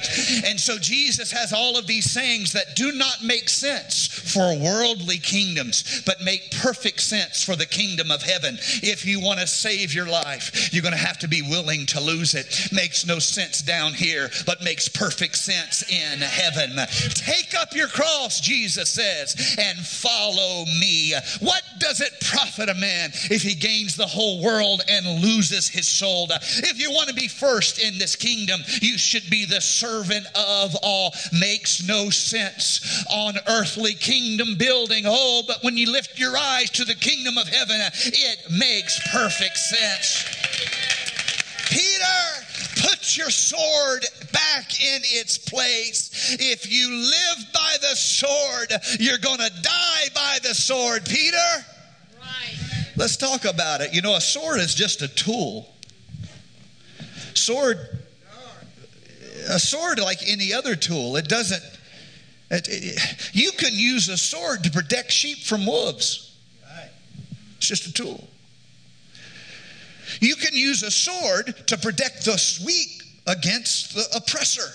And 0.47 0.59
so 0.59 0.79
Jesus 0.79 1.31
has 1.33 1.53
all 1.53 1.79
of 1.79 1.87
these 1.87 2.11
sayings 2.11 2.53
that 2.53 2.77
do 2.77 2.93
not 2.93 3.23
make 3.23 3.49
sense 3.49 4.07
for 4.07 4.57
worldly 4.59 5.19
kingdoms, 5.19 6.00
but 6.07 6.21
make 6.23 6.51
perfect 6.51 7.01
sense 7.01 7.43
for 7.43 7.57
the 7.57 7.67
kingdom 7.67 8.11
of 8.11 8.23
heaven. 8.23 8.59
If 8.83 9.05
you 9.05 9.21
want 9.21 9.41
to 9.41 9.47
save 9.47 9.95
your 9.95 10.07
life, 10.07 10.73
you're 10.73 10.83
going 10.83 10.95
to 10.95 10.99
have 10.99 11.19
to 11.21 11.29
be 11.29 11.43
willing 11.43 11.87
to 11.87 12.01
lose 12.01 12.35
it. 12.35 12.69
Makes 12.73 13.07
no 13.07 13.19
sense 13.19 13.63
down 13.63 13.95
here, 13.95 14.31
but 14.47 14.63
makes 14.63 14.89
perfect 14.89 15.37
sense 15.37 15.83
in 15.91 16.21
heaven. 16.21 16.77
Take 17.15 17.55
up 17.59 17.75
your 17.75 17.89
cross, 17.89 18.41
Jesus 18.41 18.91
says, 18.91 19.57
and 19.59 19.79
follow 19.79 20.65
me. 20.65 21.15
What 21.41 21.63
does 21.79 22.01
it 22.01 22.13
profit 22.21 22.69
a 22.69 22.75
man 22.75 23.11
if 23.31 23.43
he 23.43 23.55
gains 23.55 23.97
the 23.97 24.07
whole 24.07 24.43
world 24.43 24.83
and 24.89 25.23
loses 25.23 25.69
his 25.69 25.89
soul? 25.89 26.29
If 26.31 26.79
you 26.79 26.91
want 26.91 27.09
to 27.09 27.15
be 27.15 27.29
first 27.29 27.79
in 27.79 27.99
this 27.99 28.17
kingdom, 28.17 28.61
you 28.81 28.99
should 28.99 29.29
be 29.31 29.45
the 29.45 29.61
servant 29.61 30.27
of 30.35 30.77
all. 30.83 31.15
Makes 31.33 31.87
no 31.87 32.11
sense 32.11 33.05
on 33.11 33.35
earthly 33.49 33.95
kingdom 33.95 34.57
building. 34.57 35.05
Oh, 35.07 35.43
but 35.47 35.63
when 35.63 35.77
you 35.77 35.90
lift 35.93 36.19
your 36.19 36.37
eyes 36.37 36.71
to 36.71 36.85
the 36.85 36.95
kingdom 36.95 37.39
of 37.39 37.49
heaven, 37.49 37.81
it 37.81 38.51
makes 38.51 39.01
perfect 39.13 39.57
sense. 39.57 40.25
Peter, 41.71 42.89
put 42.89 43.17
your 43.17 43.31
sword 43.31 44.05
back 44.33 44.83
in 44.83 45.01
its 45.05 45.39
place. 45.39 46.37
If 46.39 46.71
you 46.71 46.91
live 46.91 47.53
by 47.53 47.77
the 47.81 47.95
sword, 47.95 48.73
you're 48.99 49.19
going 49.19 49.39
to 49.39 49.51
die 49.63 50.09
by 50.15 50.39
the 50.43 50.55
sword. 50.55 51.05
Peter? 51.07 51.37
Right. 52.19 52.59
Let's 52.97 53.17
talk 53.17 53.45
about 53.45 53.81
it. 53.81 53.95
You 53.95 54.03
know, 54.03 54.17
a 54.17 54.21
sword 54.21 54.61
is 54.61 54.75
just 54.75 55.03
a 55.03 55.09
tool. 55.09 55.73
Sword, 57.35 57.79
a 59.49 59.59
sword 59.59 60.01
like 60.01 60.19
any 60.27 60.53
other 60.53 60.75
tool, 60.75 61.17
it 61.17 61.29
doesn't. 61.29 61.63
You 62.51 63.53
can 63.53 63.73
use 63.73 64.09
a 64.09 64.17
sword 64.17 64.65
to 64.65 64.71
protect 64.71 65.13
sheep 65.13 65.39
from 65.39 65.67
wolves. 65.67 66.37
It's 67.57 67.69
just 67.69 67.87
a 67.87 67.93
tool. 67.93 68.27
You 70.21 70.35
can 70.35 70.55
use 70.55 70.83
a 70.83 70.91
sword 70.91 71.55
to 71.69 71.77
protect 71.77 72.25
the 72.25 72.61
weak 72.67 73.03
against 73.27 73.95
the 73.95 74.05
oppressor. 74.17 74.69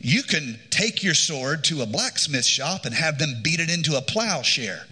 You 0.00 0.22
can 0.22 0.58
take 0.70 1.02
your 1.02 1.14
sword 1.14 1.64
to 1.64 1.82
a 1.82 1.86
blacksmith 1.86 2.44
shop 2.44 2.86
and 2.86 2.94
have 2.94 3.18
them 3.18 3.40
beat 3.42 3.60
it 3.60 3.70
into 3.70 3.96
a 3.96 4.02
plowshare. 4.02 4.86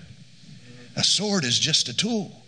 A 0.97 1.05
sword 1.05 1.45
is 1.45 1.59
just 1.59 1.89
a 1.89 1.97
tool. 1.97 2.40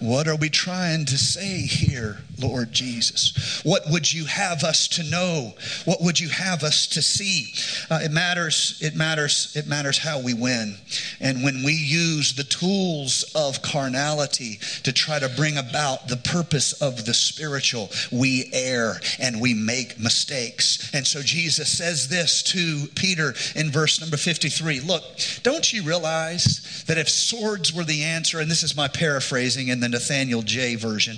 What 0.00 0.28
are 0.28 0.36
we 0.36 0.48
trying 0.48 1.04
to 1.06 1.18
say 1.18 1.62
here, 1.62 2.18
Lord 2.38 2.72
Jesus? 2.72 3.62
What 3.64 3.82
would 3.88 4.12
you 4.12 4.24
have 4.26 4.64
us 4.64 4.88
to 4.88 5.02
know? 5.02 5.54
What 5.84 6.02
would 6.02 6.20
you 6.20 6.28
have 6.28 6.62
us 6.62 6.86
to 6.88 7.02
see? 7.02 7.52
Uh, 7.90 8.00
it 8.02 8.12
matters, 8.12 8.78
it 8.80 8.94
matters, 8.94 9.54
it 9.56 9.66
matters 9.66 9.98
how 9.98 10.20
we 10.20 10.34
win. 10.34 10.76
And 11.20 11.42
when 11.42 11.64
we 11.64 11.72
use 11.72 12.34
the 12.34 12.44
tools 12.44 13.24
of 13.34 13.62
carnality 13.62 14.58
to 14.84 14.92
try 14.92 15.18
to 15.18 15.28
bring 15.28 15.56
about 15.56 16.08
the 16.08 16.16
purpose 16.16 16.80
of 16.80 17.04
the 17.04 17.14
spiritual, 17.14 17.90
we 18.12 18.50
err 18.52 19.00
and 19.18 19.40
we 19.40 19.54
make 19.54 19.98
mistakes. 19.98 20.90
And 20.94 21.06
so 21.06 21.22
Jesus 21.22 21.76
says 21.76 22.08
this 22.08 22.42
to 22.44 22.86
Peter 22.94 23.34
in 23.54 23.70
verse 23.70 24.00
number 24.00 24.16
53 24.16 24.80
Look, 24.80 25.02
don't 25.42 25.72
you 25.72 25.82
realize 25.82 26.84
that 26.86 26.98
if 26.98 27.08
swords 27.08 27.72
were 27.72 27.84
the 27.84 28.04
answer, 28.04 28.40
and 28.40 28.50
this 28.50 28.62
is 28.62 28.76
my 28.76 28.88
paraphrase, 28.88 29.57
in 29.66 29.80
the 29.80 29.88
Nathaniel 29.88 30.42
J 30.42 30.76
version. 30.76 31.16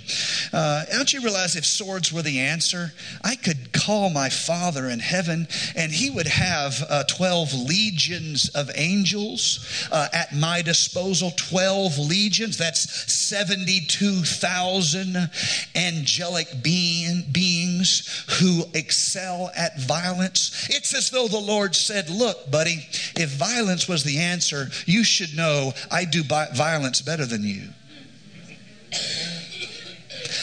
Uh, 0.54 0.84
don't 0.90 1.12
you 1.12 1.20
realize 1.20 1.54
if 1.54 1.66
swords 1.66 2.10
were 2.10 2.22
the 2.22 2.40
answer, 2.40 2.94
I 3.22 3.36
could 3.36 3.74
call 3.74 4.08
my 4.08 4.30
Father 4.30 4.88
in 4.88 5.00
heaven 5.00 5.46
and 5.76 5.92
he 5.92 6.08
would 6.08 6.26
have 6.26 6.82
uh, 6.88 7.04
12 7.04 7.52
legions 7.52 8.48
of 8.50 8.70
angels 8.74 9.88
uh, 9.92 10.08
at 10.12 10.34
my 10.34 10.62
disposal. 10.62 11.32
12 11.36 11.98
legions, 11.98 12.56
that's 12.56 13.12
72,000 13.12 15.30
angelic 15.74 16.62
being, 16.62 17.24
beings 17.30 18.24
who 18.40 18.64
excel 18.74 19.50
at 19.56 19.80
violence. 19.80 20.68
It's 20.70 20.94
as 20.94 21.10
though 21.10 21.28
the 21.28 21.38
Lord 21.38 21.74
said, 21.74 22.08
Look, 22.08 22.50
buddy, 22.50 22.86
if 23.16 23.30
violence 23.30 23.88
was 23.88 24.04
the 24.04 24.18
answer, 24.18 24.68
you 24.86 25.04
should 25.04 25.36
know 25.36 25.72
I 25.90 26.04
do 26.04 26.22
violence 26.22 27.02
better 27.02 27.26
than 27.26 27.42
you. 27.42 27.70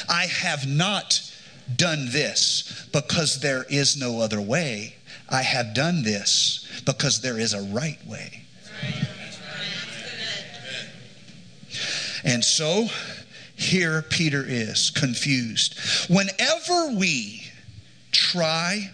I 0.09 0.25
have 0.25 0.67
not 0.67 1.21
done 1.75 2.09
this 2.09 2.87
because 2.93 3.39
there 3.41 3.65
is 3.69 3.97
no 3.97 4.21
other 4.21 4.41
way. 4.41 4.95
I 5.29 5.41
have 5.41 5.73
done 5.73 6.03
this 6.03 6.81
because 6.85 7.21
there 7.21 7.37
is 7.37 7.53
a 7.53 7.61
right 7.61 7.99
way. 8.07 8.43
And 12.23 12.43
so 12.43 12.87
here 13.55 14.01
Peter 14.01 14.43
is 14.45 14.89
confused. 14.89 15.79
Whenever 16.09 16.97
we 16.97 17.43
try 18.11 18.91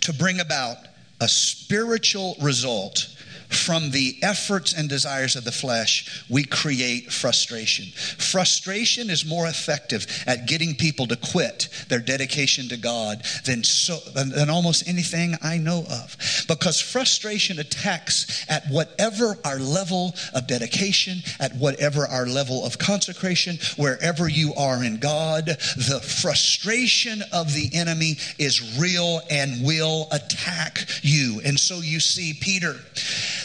to 0.00 0.12
bring 0.12 0.40
about 0.40 0.78
a 1.20 1.28
spiritual 1.28 2.36
result 2.40 3.08
from 3.48 3.90
the 3.90 4.16
efforts 4.22 4.72
and 4.72 4.88
desires 4.88 5.36
of 5.36 5.44
the 5.44 5.52
flesh, 5.52 6.24
we 6.28 6.44
create 6.44 7.12
frustration. 7.12 7.86
Frustration 7.86 9.10
is 9.10 9.24
more 9.24 9.46
effective 9.46 10.06
at 10.26 10.46
getting 10.46 10.74
people 10.74 11.06
to 11.06 11.16
quit 11.16 11.68
their 11.88 12.00
dedication 12.00 12.68
to 12.68 12.76
God 12.76 13.22
than, 13.44 13.64
so, 13.64 13.98
than, 14.14 14.50
almost 14.50 14.88
anything 14.88 15.34
I 15.42 15.58
know 15.58 15.84
of. 15.90 16.16
Because 16.46 16.80
frustration 16.80 17.58
attacks 17.58 18.44
at 18.48 18.66
whatever 18.68 19.38
our 19.44 19.58
level 19.58 20.14
of 20.34 20.46
dedication, 20.46 21.18
at 21.40 21.54
whatever 21.56 22.06
our 22.06 22.26
level 22.26 22.64
of 22.64 22.78
consecration, 22.78 23.58
wherever 23.76 24.28
you 24.28 24.52
are 24.54 24.84
in 24.84 24.98
God, 24.98 25.46
the 25.46 26.00
frustration 26.20 27.22
of 27.32 27.54
the 27.54 27.70
enemy 27.74 28.16
is 28.38 28.78
real 28.78 29.20
and 29.30 29.64
will 29.64 30.08
attack 30.12 30.86
you. 31.02 31.40
And 31.44 31.58
so 31.58 31.80
you 31.80 32.00
see, 32.00 32.34
Peter 32.40 32.76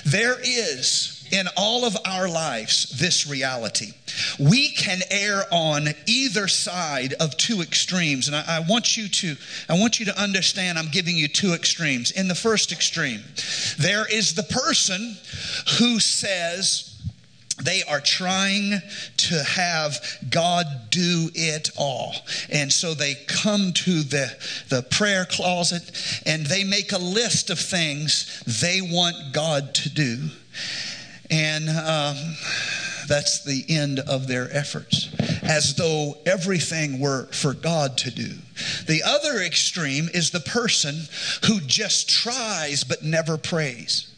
there 0.06 0.38
is 0.42 1.28
in 1.32 1.48
all 1.58 1.84
of 1.84 1.98
our 2.06 2.30
lives 2.30 2.90
this 3.00 3.28
reality. 3.28 3.92
We 4.40 4.70
can 4.70 5.02
err 5.10 5.46
on 5.52 5.88
either 6.06 6.48
side 6.48 7.14
of 7.20 7.36
two 7.38 7.62
extremes. 7.62 8.28
And 8.28 8.36
I, 8.36 8.44
I, 8.48 8.60
want 8.60 8.96
you 8.96 9.08
to, 9.08 9.36
I 9.68 9.74
want 9.74 10.00
you 10.00 10.06
to 10.06 10.22
understand 10.22 10.78
I'm 10.78 10.92
giving 10.92 11.18
you 11.18 11.28
two 11.28 11.54
extremes. 11.54 12.12
In 12.12 12.28
the 12.28 12.36
first 12.36 12.72
extreme, 12.72 13.24
there 13.80 14.06
is 14.12 14.36
the 14.36 14.44
person 14.44 15.18
who 15.80 16.00
says, 16.00 16.93
they 17.62 17.84
are 17.84 18.00
trying 18.00 18.82
to 19.18 19.44
have 19.44 20.00
God 20.30 20.66
do 20.90 21.30
it 21.36 21.70
all. 21.78 22.14
And 22.50 22.72
so 22.72 22.94
they 22.94 23.16
come 23.28 23.74
to 23.74 24.04
the, 24.04 24.36
the 24.70 24.82
prayer 24.84 25.26
closet 25.26 25.92
and 26.26 26.46
they 26.46 26.64
make 26.64 26.92
a 26.92 26.98
list 26.98 27.50
of 27.50 27.60
things 27.60 28.44
they 28.62 28.82
want 28.82 29.34
God 29.34 29.76
to 29.76 29.90
do. 29.90 30.30
And 31.30 31.70
um, 31.70 32.36
that's 33.08 33.44
the 33.44 33.64
end 33.70 34.00
of 34.00 34.28
their 34.28 34.50
efforts, 34.56 35.10
as 35.44 35.76
though 35.76 36.18
everything 36.26 37.00
were 37.00 37.26
for 37.28 37.54
God 37.54 37.98
to 38.00 38.12
do. 38.12 38.32
The 38.88 39.04
other 39.06 39.42
extreme 39.42 40.10
is 40.14 40.32
the 40.32 40.40
person 40.40 40.96
who 41.46 41.60
just 41.62 42.10
tries 42.10 42.84
but 42.84 43.04
never 43.04 43.38
prays. 43.38 44.13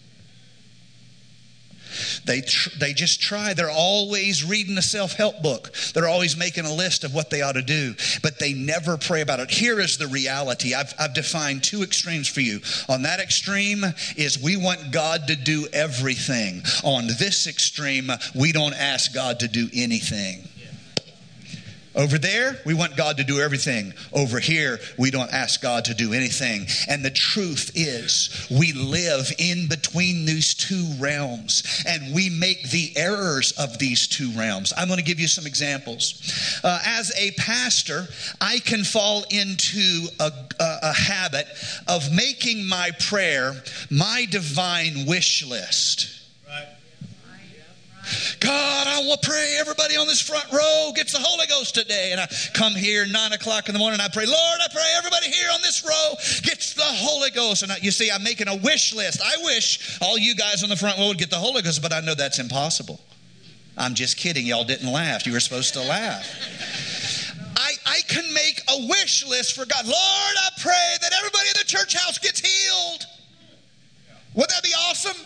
They, 2.26 2.42
tr- 2.42 2.78
they 2.80 2.94
just 2.94 3.22
try. 3.22 3.54
They're 3.54 3.70
always 3.70 4.44
reading 4.44 4.78
a 4.78 4.82
self 4.82 5.14
help 5.14 5.42
book. 5.42 5.74
They're 5.94 6.08
always 6.08 6.38
making 6.38 6.66
a 6.66 6.74
list 6.74 7.04
of 7.04 7.14
what 7.14 7.30
they 7.30 7.42
ought 7.42 7.54
to 7.54 7.62
do, 7.62 7.96
but 8.22 8.40
they 8.40 8.54
never 8.54 8.98
pray 8.98 9.22
about 9.22 9.40
it. 9.40 9.52
Here 9.52 9.80
is 9.80 9.98
the 9.98 10.08
reality 10.08 10.74
I've, 10.74 10.94
I've 11.00 11.14
defined 11.14 11.64
two 11.64 11.84
extremes 11.84 12.28
for 12.28 12.42
you. 12.42 12.62
On 12.90 13.04
that 13.04 13.20
extreme 13.20 13.84
is 14.16 14.42
we 14.42 14.58
want 14.58 14.92
God 14.92 15.28
to 15.28 15.36
do 15.36 15.68
everything. 15.74 16.62
On 16.84 17.08
this 17.08 17.48
extreme, 17.48 18.10
we 18.34 18.52
don't 18.52 18.74
ask 18.74 19.14
God 19.14 19.40
to 19.40 19.48
do 19.48 19.70
anything. 19.74 20.48
Over 21.96 22.18
there, 22.18 22.60
we 22.66 22.74
want 22.74 22.98
God 22.98 23.18
to 23.18 23.24
do 23.24 23.40
everything. 23.40 23.94
Over 24.12 24.40
here, 24.40 24.80
we 24.98 25.12
don't 25.12 25.32
ask 25.32 25.62
God 25.62 25.86
to 25.86 25.94
do 25.94 26.12
anything. 26.14 26.68
And 26.90 27.04
the 27.04 27.10
truth 27.10 27.72
is, 27.74 28.48
we 28.52 28.74
live 28.74 29.32
in 29.38 29.68
between 29.68 30.26
these 30.26 30.54
two 30.54 30.86
realms 31.00 31.64
and 31.88 32.14
we 32.14 32.30
make 32.30 32.70
the 32.70 32.92
errors 32.98 33.54
of 33.54 33.80
these 33.80 34.08
two 34.08 34.32
realms. 34.32 34.74
I'm 34.76 34.88
going 34.88 35.00
to 35.00 35.06
give 35.06 35.22
you 35.22 35.28
some 35.28 35.46
examples. 35.46 36.60
Uh, 36.64 36.80
as 36.86 37.14
a 37.18 37.32
pastor, 37.32 38.08
I 38.42 38.60
can 38.60 38.84
fall 38.84 39.24
into 39.30 40.08
a, 40.20 40.32
a, 40.60 40.78
a 40.84 40.94
habit 40.94 41.48
of 41.88 42.14
making 42.14 42.66
my 42.66 42.92
prayer 43.00 43.54
my 43.90 44.28
divine 44.30 45.06
wish 45.06 45.46
list. 45.46 46.15
God, 48.46 48.88
I 48.88 49.00
will 49.00 49.18
pray 49.18 49.56
everybody 49.58 49.98
on 49.98 50.06
this 50.06 50.22
front 50.22 50.46
row 50.52 50.92
gets 50.96 51.14
the 51.14 51.20
Holy 51.20 51.48
Ghost 51.48 51.74
today. 51.74 52.10
And 52.12 52.22
I 52.22 52.28
come 52.54 52.76
here 52.76 53.08
nine 53.08 53.34
o'clock 53.34 53.70
in 53.70 53.74
the 53.74 53.80
morning. 53.80 54.00
I 54.00 54.08
pray, 54.08 54.28
Lord, 54.28 54.60
I 54.62 54.68
pray 54.72 54.84
everybody 54.98 55.32
here 55.32 55.48
on 55.52 55.62
this 55.64 55.84
row 55.84 56.14
gets 56.44 56.76
the 56.76 56.84
Holy 56.84 57.32
Ghost. 57.32 57.64
And 57.64 57.72
I, 57.72 57.78
you 57.82 57.90
see, 57.90 58.12
I'm 58.12 58.22
making 58.22 58.48
a 58.48 58.56
wish 58.56 58.94
list. 58.94 59.20
I 59.24 59.44
wish 59.44 59.98
all 60.00 60.18
you 60.18 60.36
guys 60.36 60.62
on 60.62 60.70
the 60.70 60.76
front 60.76 61.00
row 61.00 61.08
would 61.08 61.18
get 61.18 61.32
the 61.32 61.38
Holy 61.38 61.64
Ghost, 61.64 61.82
but 61.82 61.92
I 61.92 62.02
know 62.02 62.14
that's 62.14 62.38
impossible. 62.38 63.00
I'm 63.78 63.96
just 63.96 64.16
kidding. 64.16 64.46
Y'all 64.46 64.64
didn't 64.64 64.92
laugh. 64.92 65.26
You 65.26 65.34
were 65.34 65.40
supposed 65.40 65.74
to 65.74 65.82
laugh. 65.82 66.24
I, 67.58 67.72
I 67.88 68.02
can 68.08 68.32
make 68.32 68.62
a 68.70 68.88
wish 68.88 69.26
list 69.28 69.56
for 69.56 69.66
God. 69.66 69.86
Lord, 69.86 69.96
I 69.98 70.50
pray 70.62 70.98
that 71.02 71.14
everybody 71.18 71.48
in 71.48 71.56
the 71.58 71.66
church 71.66 71.96
house 71.96 72.20
gets 72.20 72.42
healed. 72.42 73.06
Would 74.36 74.50
that 74.50 74.62
be 74.62 74.74
awesome? 74.88 75.18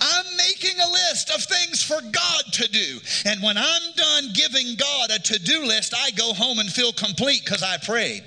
I'm 0.00 0.36
making 0.36 0.78
a 0.80 0.90
list 0.90 1.30
of 1.30 1.42
things 1.42 1.82
for 1.82 2.00
God 2.00 2.42
to 2.52 2.68
do. 2.68 2.98
And 3.24 3.42
when 3.42 3.56
I'm 3.56 3.92
done 3.94 4.30
giving 4.32 4.76
God 4.76 5.10
a 5.10 5.18
to 5.18 5.38
do 5.38 5.64
list, 5.64 5.94
I 5.96 6.10
go 6.12 6.32
home 6.32 6.58
and 6.58 6.70
feel 6.70 6.92
complete 6.92 7.44
because 7.44 7.62
I 7.62 7.76
prayed. 7.78 8.24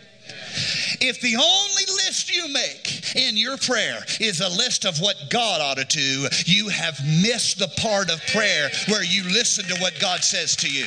If 1.02 1.22
the 1.22 1.36
only 1.36 1.86
list 2.06 2.36
you 2.36 2.52
make 2.52 3.16
in 3.16 3.38
your 3.38 3.58
prayer 3.58 4.04
is 4.20 4.42
a 4.42 4.50
list 4.50 4.86
of 4.86 5.00
what 5.00 5.16
God 5.30 5.62
ought 5.62 5.78
to 5.78 5.86
do, 5.86 6.28
you 6.46 6.70
have 6.70 7.00
missed 7.06 7.60
the 7.60 7.72
part 7.82 8.12
of 8.12 8.22
prayer 8.28 8.70
where 8.88 9.04
you 9.04 9.24
listen 9.24 9.66
to 9.66 9.82
what 9.82 10.00
God 10.00 10.24
says 10.24 10.56
to 10.58 10.70
you. 10.70 10.86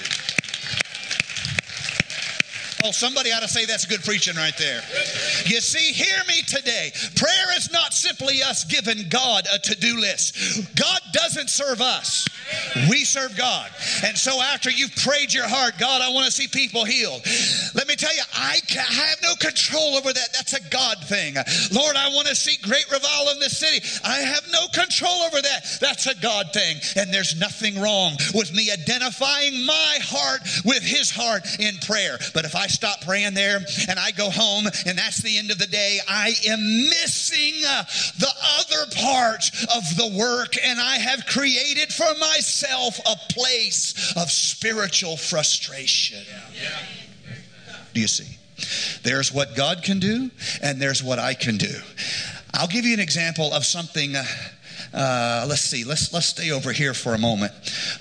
Oh, 2.84 2.90
somebody 2.90 3.30
ought 3.32 3.42
to 3.42 3.48
say 3.48 3.64
that's 3.64 3.84
good 3.84 4.02
preaching 4.02 4.34
right 4.34 4.56
there. 4.58 4.82
You 5.46 5.60
see, 5.60 5.92
hear 5.92 6.18
me 6.26 6.42
today. 6.42 6.90
Prayer 7.14 7.56
is 7.56 7.72
not 7.72 7.94
simply 7.94 8.42
us 8.42 8.64
giving 8.64 9.08
God 9.08 9.46
a 9.52 9.58
to 9.58 9.74
do 9.78 9.98
list. 10.00 10.74
God 10.76 11.00
doesn't 11.12 11.48
serve 11.48 11.80
us, 11.80 12.26
we 12.90 13.04
serve 13.04 13.36
God. 13.36 13.70
And 14.04 14.18
so 14.18 14.40
after 14.42 14.70
you've 14.70 14.94
prayed 14.96 15.32
your 15.32 15.46
heart, 15.46 15.74
God, 15.78 16.02
I 16.02 16.08
want 16.08 16.26
to 16.26 16.32
see 16.32 16.48
people 16.48 16.84
healed. 16.84 17.22
Let 17.74 17.86
me 17.86 17.94
tell 17.94 18.14
you, 18.14 18.22
I 18.36 18.58
have 18.68 19.22
no 19.22 19.34
control 19.36 19.94
over 19.94 20.12
that. 20.12 20.32
That's 20.32 20.54
a 20.54 20.70
God 20.70 20.98
thing. 21.04 21.34
Lord, 21.72 21.96
I 21.96 22.08
want 22.08 22.26
to 22.28 22.34
see 22.34 22.56
great 22.62 22.90
revival 22.90 23.32
in 23.32 23.38
this 23.38 23.58
city. 23.58 23.86
I 24.04 24.18
have 24.18 24.44
no 24.50 24.66
control 24.74 25.22
over 25.22 25.40
that. 25.40 25.78
That's 25.80 26.06
a 26.06 26.20
God 26.20 26.52
thing. 26.52 26.78
And 26.96 27.14
there's 27.14 27.38
nothing 27.38 27.80
wrong 27.80 28.16
with 28.34 28.52
me 28.54 28.70
identifying 28.72 29.64
my 29.64 29.98
heart 30.02 30.42
with 30.64 30.82
His 30.82 31.10
heart 31.10 31.46
in 31.60 31.76
prayer. 31.78 32.18
But 32.34 32.44
if 32.44 32.56
I 32.56 32.66
stop 32.72 33.02
praying 33.02 33.34
there 33.34 33.58
and 33.88 33.98
I 33.98 34.10
go 34.10 34.30
home 34.30 34.66
and 34.86 34.98
that's 34.98 35.18
the 35.18 35.38
end 35.38 35.50
of 35.50 35.58
the 35.58 35.66
day, 35.66 35.98
I 36.08 36.34
am 36.48 36.60
missing 36.84 37.62
uh, 37.66 37.84
the 38.18 38.32
other 38.58 38.90
part 38.96 39.50
of 39.76 39.96
the 39.96 40.16
work 40.18 40.54
and 40.64 40.80
I 40.80 40.96
have 40.96 41.26
created 41.26 41.92
for 41.92 42.12
myself 42.18 42.98
a 43.00 43.16
place 43.32 44.14
of 44.16 44.30
spiritual 44.30 45.16
frustration. 45.16 46.24
Do 47.94 48.00
you 48.00 48.08
see? 48.08 48.38
There's 49.02 49.32
what 49.32 49.56
God 49.56 49.82
can 49.82 49.98
do 49.98 50.30
and 50.62 50.80
there's 50.80 51.02
what 51.02 51.18
I 51.18 51.34
can 51.34 51.56
do. 51.56 51.74
I'll 52.54 52.68
give 52.68 52.84
you 52.84 52.94
an 52.94 53.00
example 53.00 53.52
of 53.52 53.64
something. 53.64 54.14
Uh, 54.92 55.46
let's 55.48 55.62
see. 55.62 55.84
Let's 55.84 56.12
let's 56.12 56.26
stay 56.26 56.50
over 56.50 56.72
here 56.72 56.94
for 56.94 57.14
a 57.14 57.18
moment. 57.18 57.52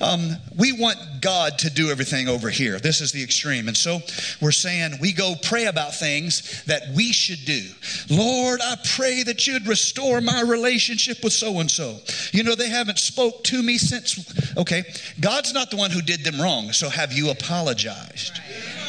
Um, 0.01 0.35
we 0.57 0.73
want 0.73 0.97
God 1.21 1.57
to 1.59 1.69
do 1.69 1.89
everything 1.89 2.27
over 2.27 2.49
here. 2.49 2.79
This 2.79 3.01
is 3.01 3.11
the 3.11 3.23
extreme, 3.23 3.67
and 3.67 3.77
so 3.77 3.99
we're 4.41 4.51
saying 4.51 4.93
we 4.99 5.13
go 5.13 5.35
pray 5.41 5.65
about 5.65 5.95
things 5.95 6.63
that 6.65 6.83
we 6.95 7.13
should 7.13 7.45
do. 7.45 7.61
Lord, 8.09 8.59
I 8.61 8.75
pray 8.95 9.23
that 9.23 9.47
you'd 9.47 9.67
restore 9.67 10.21
my 10.21 10.41
relationship 10.41 11.23
with 11.23 11.33
so 11.33 11.59
and 11.59 11.71
so. 11.71 11.99
You 12.31 12.43
know 12.43 12.55
they 12.55 12.69
haven't 12.69 12.99
spoke 12.99 13.43
to 13.45 13.63
me 13.63 13.77
since. 13.77 14.57
Okay, 14.57 14.83
God's 15.19 15.53
not 15.53 15.71
the 15.71 15.77
one 15.77 15.91
who 15.91 16.01
did 16.01 16.23
them 16.23 16.41
wrong. 16.41 16.71
So 16.71 16.89
have 16.89 17.13
you 17.13 17.29
apologized? 17.29 18.39
Right. 18.39 18.80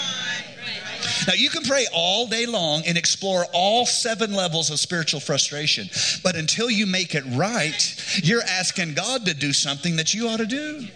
Now, 1.27 1.35
you 1.35 1.51
can 1.51 1.63
pray 1.63 1.87
all 1.93 2.27
day 2.27 2.47
long 2.47 2.83
and 2.87 2.97
explore 2.99 3.47
all 3.53 3.87
seven 3.87 4.33
levels 4.33 4.71
of 4.71 4.79
spiritual 4.81 5.21
frustration, 5.21 5.89
but 6.23 6.37
until 6.37 6.71
you 6.71 6.87
make 6.87 7.15
it 7.15 7.25
right, 7.33 8.21
you're 8.23 8.43
asking 8.43 8.95
God 8.95 9.27
to 9.27 9.35
do 9.35 9.53
something 9.53 9.97
that 9.97 10.15
you 10.15 10.29
ought 10.29 10.39
to 10.39 10.47
do. 10.47 10.87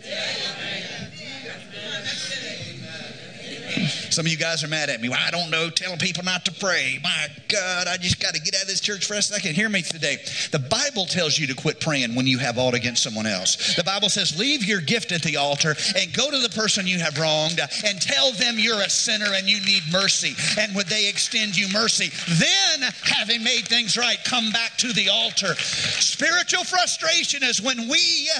Some 4.16 4.24
of 4.24 4.32
you 4.32 4.38
guys 4.38 4.64
are 4.64 4.68
mad 4.68 4.88
at 4.88 5.02
me. 5.02 5.10
Well, 5.10 5.20
I 5.22 5.30
don't 5.30 5.50
know, 5.50 5.68
telling 5.68 5.98
people 5.98 6.24
not 6.24 6.46
to 6.46 6.52
pray. 6.52 6.98
My 7.02 7.28
God, 7.48 7.86
I 7.86 7.98
just 7.98 8.18
got 8.18 8.32
to 8.32 8.40
get 8.40 8.54
out 8.54 8.62
of 8.62 8.68
this 8.68 8.80
church 8.80 9.04
for 9.04 9.12
a 9.12 9.20
second. 9.20 9.54
Hear 9.54 9.68
me 9.68 9.82
today. 9.82 10.16
The 10.52 10.58
Bible 10.58 11.04
tells 11.04 11.38
you 11.38 11.46
to 11.48 11.54
quit 11.54 11.80
praying 11.80 12.14
when 12.14 12.26
you 12.26 12.38
have 12.38 12.56
aught 12.56 12.72
against 12.72 13.02
someone 13.02 13.26
else. 13.26 13.76
The 13.76 13.84
Bible 13.84 14.08
says, 14.08 14.38
leave 14.38 14.64
your 14.64 14.80
gift 14.80 15.12
at 15.12 15.20
the 15.20 15.36
altar 15.36 15.74
and 15.98 16.14
go 16.14 16.30
to 16.30 16.38
the 16.38 16.48
person 16.48 16.86
you 16.86 16.98
have 16.98 17.18
wronged 17.18 17.60
and 17.60 18.00
tell 18.00 18.32
them 18.32 18.54
you're 18.56 18.80
a 18.80 18.88
sinner 18.88 19.34
and 19.34 19.46
you 19.46 19.60
need 19.66 19.82
mercy. 19.92 20.34
And 20.58 20.74
would 20.74 20.86
they 20.86 21.10
extend 21.10 21.54
you 21.54 21.68
mercy? 21.70 22.08
Then, 22.26 22.90
having 23.04 23.44
made 23.44 23.68
things 23.68 23.98
right, 23.98 24.16
come 24.24 24.50
back 24.50 24.78
to 24.78 24.94
the 24.94 25.10
altar. 25.10 25.54
Spiritual 25.56 26.64
frustration 26.64 27.42
is 27.42 27.60
when 27.60 27.86
we 27.86 28.30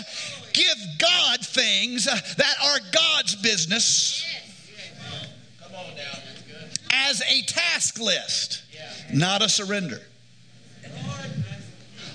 give 0.54 0.78
God 0.96 1.40
things 1.42 2.06
that 2.06 2.54
are 2.64 2.78
God's 2.94 3.36
business 3.36 4.24
as 6.90 7.22
a 7.22 7.42
task 7.42 8.00
list, 8.00 8.62
not 9.12 9.42
a 9.42 9.48
surrender. 9.48 10.00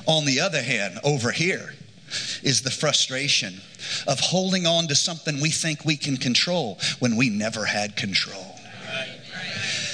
On 0.07 0.25
the 0.25 0.39
other 0.39 0.61
hand, 0.61 0.99
over 1.03 1.31
here 1.31 1.73
is 2.43 2.61
the 2.61 2.71
frustration 2.71 3.61
of 4.07 4.19
holding 4.19 4.65
on 4.65 4.87
to 4.87 4.95
something 4.95 5.39
we 5.39 5.49
think 5.49 5.85
we 5.85 5.95
can 5.95 6.17
control 6.17 6.79
when 6.99 7.15
we 7.15 7.29
never 7.29 7.65
had 7.65 7.95
control. 7.95 8.59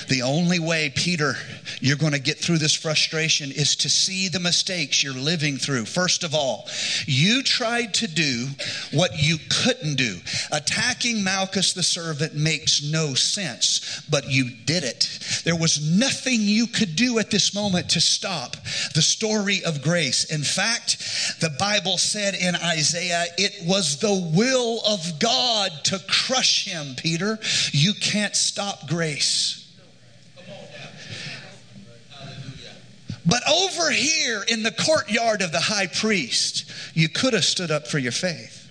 The 0.08 0.22
only 0.22 0.60
way, 0.60 0.92
Peter, 0.96 1.36
you're 1.82 1.98
going 1.98 2.14
to 2.14 2.20
get 2.20 2.38
through 2.38 2.60
this 2.60 2.74
frustration 2.74 3.52
is 3.52 3.76
to 3.78 3.90
see 3.90 4.30
the 4.30 4.40
mistakes 4.40 5.04
you're 5.04 5.14
living 5.14 5.58
through. 5.58 5.86
First 5.86 6.24
of 6.24 6.34
all, 6.34 6.68
you 7.06 7.44
tried 7.44 7.94
to 7.96 8.08
do 8.08 8.48
what 8.94 9.12
you 9.22 9.38
couldn't 9.50 9.96
do. 9.96 10.18
Attacking 10.52 11.24
Malchus 11.24 11.74
the 11.74 11.84
servant 11.84 12.36
makes 12.36 12.82
no 12.82 13.16
sense, 13.16 14.02
but 14.10 14.32
you 14.32 14.50
did 14.66 14.84
it. 14.84 15.42
There 15.44 15.58
was 15.58 15.82
nothing 15.98 16.40
you 16.42 16.68
could 16.68 16.96
do 16.96 17.20
at 17.20 17.30
this 17.30 17.54
moment 17.54 17.90
to 17.90 18.02
stop 18.02 18.56
the 18.96 19.02
story 19.02 19.62
of 19.66 19.82
grace. 19.82 20.24
In 20.26 20.44
fact, 20.44 21.00
the 21.42 21.54
Bible 21.60 21.98
said 21.98 22.34
in 22.34 22.56
Isaiah, 22.56 23.26
it 23.38 23.68
was 23.68 23.98
the 23.98 24.32
will 24.34 24.82
of 24.88 25.20
God 25.20 25.72
to 25.86 26.00
crush 26.08 26.66
him, 26.66 26.96
Peter. 26.96 27.40
You 27.72 27.94
can't 27.94 28.36
stop 28.36 28.88
grace. 28.88 29.67
But 33.28 33.44
over 33.50 33.92
here 33.92 34.44
in 34.48 34.64
the 34.64 34.72
courtyard 34.72 35.42
of 35.42 35.52
the 35.52 35.60
high 35.60 35.88
priest, 35.88 36.66
you 36.94 37.10
could 37.10 37.34
have 37.34 37.44
stood 37.44 37.72
up 37.72 37.88
for 37.88 38.00
your 38.00 38.14
faith. 38.14 38.64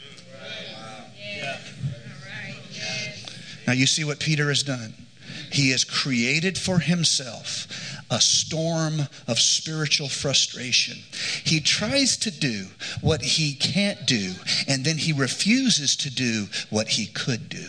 Now, 3.67 3.73
you 3.73 3.87
see 3.87 4.05
what 4.05 4.21
Peter 4.21 4.49
has 4.49 4.63
done. 4.63 4.95
He 5.53 5.71
has 5.71 5.85
created 5.85 6.57
for 6.57 6.79
himself 6.79 7.67
a 8.11 8.21
storm 8.21 9.01
of 9.27 9.39
spiritual 9.39 10.09
frustration. 10.09 10.99
He 11.45 11.61
tries 11.61 12.17
to 12.19 12.31
do 12.31 12.67
what 13.01 13.23
he 13.23 13.55
can't 13.55 14.07
do, 14.07 14.33
and 14.69 14.85
then 14.85 14.99
he 14.99 15.13
refuses 15.13 15.97
to 15.97 16.11
do 16.11 16.47
what 16.71 16.89
he 16.89 17.07
could 17.07 17.49
do. 17.49 17.67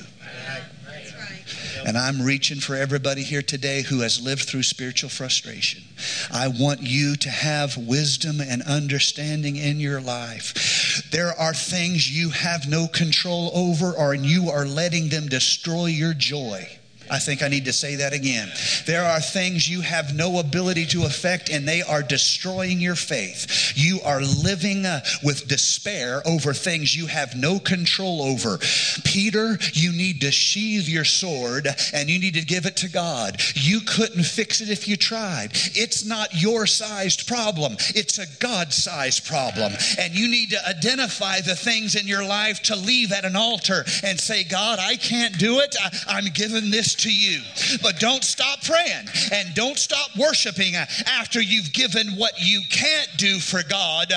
And 1.87 1.97
I'm 1.97 2.21
reaching 2.21 2.59
for 2.59 2.75
everybody 2.75 3.23
here 3.23 3.41
today 3.41 3.81
who 3.81 4.01
has 4.01 4.21
lived 4.21 4.41
through 4.41 4.63
spiritual 4.63 5.09
frustration. 5.09 5.81
I 6.29 6.49
want 6.49 6.81
you 6.81 7.15
to 7.15 7.29
have 7.29 7.77
wisdom 7.77 8.41
and 8.41 8.61
understanding 8.63 9.55
in 9.55 9.79
your 9.79 10.01
life 10.01 11.01
There 11.11 11.31
are 11.39 11.53
things 11.53 12.11
you 12.11 12.31
have 12.31 12.67
no 12.67 12.87
control 12.87 13.51
over, 13.53 13.93
or 13.93 14.13
you 14.13 14.49
are 14.49 14.65
letting 14.65 15.07
them 15.07 15.27
destroy 15.27 15.85
your 15.85 16.13
joy. 16.13 16.67
I 17.09 17.19
think 17.19 17.41
I 17.41 17.47
need 17.47 17.65
to 17.65 17.73
say 17.73 17.95
that 17.95 18.13
again. 18.13 18.51
There 18.85 19.03
are 19.03 19.19
things 19.19 19.69
you 19.69 19.81
have 19.81 20.15
no 20.15 20.39
ability 20.39 20.85
to 20.87 21.03
affect, 21.03 21.49
and 21.49 21.67
they 21.67 21.81
are 21.81 22.03
destroying 22.03 22.79
your 22.79 22.95
faith. 22.95 23.73
You 23.75 23.99
are 24.03 24.21
living 24.21 24.85
uh, 24.85 25.01
with 25.23 25.47
despair 25.47 26.21
over 26.25 26.53
things 26.53 26.95
you 26.95 27.07
have 27.07 27.35
no 27.35 27.59
control 27.59 28.21
over. 28.21 28.59
Peter, 29.03 29.57
you 29.73 29.91
need 29.91 30.21
to 30.21 30.31
sheathe 30.31 30.87
your 30.87 31.05
sword 31.05 31.67
and 31.93 32.09
you 32.09 32.19
need 32.19 32.33
to 32.35 32.45
give 32.45 32.65
it 32.65 32.77
to 32.77 32.89
God. 32.89 33.41
You 33.55 33.79
couldn't 33.81 34.23
fix 34.23 34.61
it 34.61 34.69
if 34.69 34.87
you 34.87 34.97
tried. 34.97 35.49
It's 35.53 36.05
not 36.05 36.29
your 36.33 36.65
sized 36.67 37.27
problem, 37.27 37.77
it's 37.95 38.19
a 38.19 38.25
God 38.39 38.73
sized 38.73 39.25
problem. 39.25 39.73
And 39.99 40.13
you 40.13 40.27
need 40.27 40.51
to 40.51 40.67
identify 40.67 41.41
the 41.41 41.55
things 41.55 41.95
in 41.95 42.07
your 42.07 42.23
life 42.23 42.61
to 42.63 42.75
leave 42.75 43.11
at 43.11 43.25
an 43.25 43.35
altar 43.35 43.85
and 44.03 44.19
say, 44.19 44.43
God, 44.43 44.79
I 44.79 44.95
can't 44.95 45.37
do 45.37 45.59
it. 45.59 45.75
I, 46.07 46.17
am 46.17 46.25
giving 46.33 46.71
this 46.71 46.95
to 46.99 47.11
you. 47.13 47.41
But 47.81 47.99
don't 47.99 48.23
stop 48.23 48.63
praying 48.63 49.07
and 49.31 49.53
don't 49.55 49.77
stop 49.77 50.09
worshiping 50.17 50.75
after 50.75 51.41
you've 51.41 51.73
given 51.73 52.09
what 52.17 52.33
you 52.39 52.61
can't 52.69 53.09
do 53.17 53.39
for 53.39 53.61
God. 53.63 54.11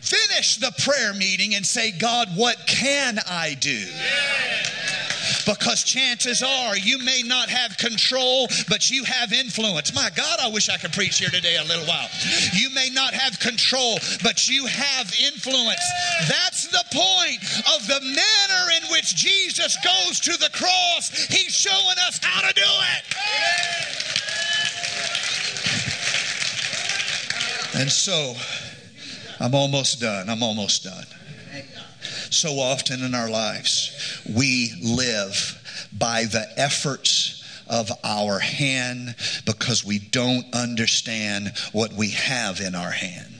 Finish 0.00 0.56
the 0.56 0.72
prayer 0.82 1.12
meeting 1.12 1.54
and 1.54 1.64
say, 1.64 1.92
God, 1.92 2.28
what 2.34 2.56
can 2.66 3.18
I 3.28 3.54
do? 3.60 3.86
Because 5.44 5.84
chances 5.84 6.42
are 6.42 6.76
you 6.76 6.98
may 6.98 7.22
not 7.24 7.48
have 7.48 7.76
control, 7.76 8.48
but 8.68 8.90
you 8.90 9.04
have 9.04 9.32
influence. 9.32 9.94
My 9.94 10.10
God, 10.14 10.38
I 10.40 10.48
wish 10.48 10.68
I 10.68 10.76
could 10.76 10.92
preach 10.92 11.18
here 11.18 11.30
today 11.30 11.56
a 11.56 11.64
little 11.64 11.86
while. 11.86 12.08
You 12.52 12.70
may 12.70 12.90
not 12.90 13.14
have 13.14 13.38
control, 13.38 13.98
but 14.22 14.48
you 14.48 14.66
have 14.66 15.12
influence. 15.20 15.84
That's 16.28 16.68
the 16.68 16.84
point 16.92 17.42
of 17.74 17.86
the 17.86 18.00
manner 18.00 18.70
in 18.76 18.90
which 18.90 19.14
Jesus 19.14 19.76
goes 19.84 20.20
to 20.20 20.32
the 20.38 20.50
cross. 20.52 21.10
He's 21.26 21.54
showing 21.54 21.96
us 22.06 22.18
how 22.22 22.46
to 22.46 22.54
do 22.54 22.62
it. 22.62 23.04
And 27.80 27.90
so, 27.90 28.34
I'm 29.38 29.54
almost 29.54 30.00
done. 30.00 30.28
I'm 30.28 30.42
almost 30.42 30.84
done 30.84 31.06
so 32.30 32.58
often 32.58 33.02
in 33.02 33.14
our 33.14 33.28
lives, 33.28 34.22
we 34.34 34.72
live 34.82 35.88
by 35.92 36.24
the 36.24 36.46
efforts 36.56 37.36
of 37.68 37.90
our 38.02 38.38
hand 38.38 39.14
because 39.46 39.84
we 39.84 39.98
don't 39.98 40.46
understand 40.54 41.52
what 41.72 41.92
we 41.92 42.10
have 42.10 42.60
in 42.60 42.74
our 42.74 42.90
hand. 42.90 43.34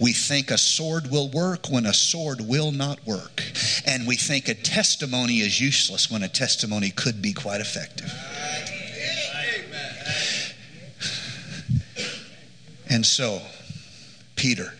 We 0.00 0.12
think 0.12 0.50
a 0.50 0.58
sword 0.58 1.10
will 1.10 1.28
work 1.30 1.68
when 1.68 1.86
a 1.86 1.94
sword 1.94 2.40
will 2.40 2.72
not 2.72 3.04
work. 3.06 3.42
And 3.86 4.06
we 4.06 4.16
think 4.16 4.48
a 4.48 4.54
testimony 4.54 5.38
is 5.38 5.60
useless 5.60 6.10
when 6.10 6.22
a 6.22 6.28
testimony 6.28 6.90
could 6.90 7.20
be 7.22 7.32
quite 7.32 7.60
effective. 7.60 8.12
And 12.88 13.04
so, 13.04 13.40
Peter 14.36 14.74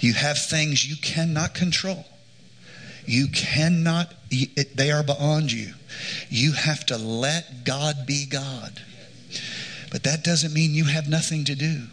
you 0.00 0.12
have 0.14 0.38
things 0.38 0.88
you 0.88 0.96
cannot 0.96 1.54
control. 1.54 2.04
You 3.06 3.28
cannot, 3.28 4.14
they 4.74 4.90
are 4.90 5.02
beyond 5.02 5.50
you. 5.50 5.72
You 6.28 6.52
have 6.52 6.84
to 6.86 6.98
let 6.98 7.64
God 7.64 8.06
be 8.06 8.26
God. 8.26 8.82
But 9.90 10.02
that 10.04 10.22
doesn't 10.22 10.52
mean 10.52 10.74
you 10.74 10.84
have 10.84 11.08
nothing 11.08 11.44
to 11.44 11.54
do. 11.54 11.84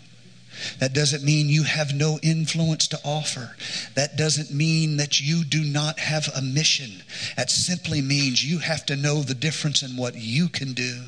That 0.79 0.93
doesn't 0.93 1.23
mean 1.23 1.49
you 1.49 1.63
have 1.63 1.93
no 1.93 2.19
influence 2.21 2.87
to 2.89 2.99
offer. 3.03 3.55
That 3.95 4.15
doesn't 4.17 4.51
mean 4.51 4.97
that 4.97 5.19
you 5.19 5.43
do 5.43 5.63
not 5.63 5.99
have 5.99 6.29
a 6.35 6.41
mission. 6.41 7.03
That 7.37 7.49
simply 7.49 8.01
means 8.01 8.43
you 8.43 8.59
have 8.59 8.85
to 8.87 8.95
know 8.95 9.21
the 9.21 9.33
difference 9.33 9.83
in 9.83 9.97
what 9.97 10.15
you 10.15 10.47
can 10.49 10.73
do 10.73 11.03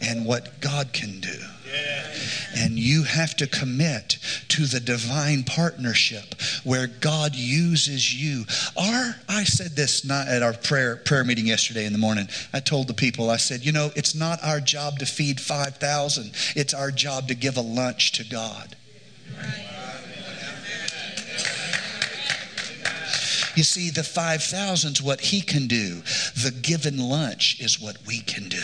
and 0.00 0.26
what 0.26 0.60
God 0.60 0.92
can 0.92 1.20
do. 1.20 1.38
And 2.56 2.78
you 2.78 3.04
have 3.04 3.34
to 3.36 3.46
commit 3.46 4.18
to 4.48 4.66
the 4.66 4.80
divine 4.80 5.44
partnership 5.44 6.34
where 6.64 6.86
God 6.86 7.34
uses 7.34 8.14
you. 8.14 8.44
Our, 8.76 9.16
I 9.28 9.44
said 9.44 9.72
this 9.72 10.04
not 10.04 10.28
at 10.28 10.42
our 10.42 10.52
prayer 10.52 10.96
prayer 10.96 11.24
meeting 11.24 11.46
yesterday 11.46 11.86
in 11.86 11.92
the 11.92 11.98
morning. 11.98 12.28
I 12.52 12.60
told 12.60 12.88
the 12.88 12.94
people, 12.94 13.30
I 13.30 13.36
said, 13.36 13.64
you 13.64 13.72
know, 13.72 13.90
it's 13.96 14.14
not 14.14 14.42
our 14.42 14.60
job 14.60 14.98
to 14.98 15.06
feed 15.06 15.40
5,000. 15.40 16.32
It's 16.54 16.74
our 16.74 16.90
job 16.90 17.28
to 17.28 17.34
give 17.34 17.56
a 17.56 17.62
lunch 17.62 18.12
to 18.12 18.24
God. 18.24 18.76
Right. 19.36 19.71
You 23.54 23.62
see, 23.64 23.90
the 23.90 24.02
5,000's 24.02 25.02
what 25.02 25.20
he 25.20 25.40
can 25.42 25.66
do. 25.66 26.02
The 26.34 26.54
given 26.62 26.98
lunch 26.98 27.60
is 27.60 27.80
what 27.80 27.98
we 28.06 28.20
can 28.20 28.48
do. 28.48 28.62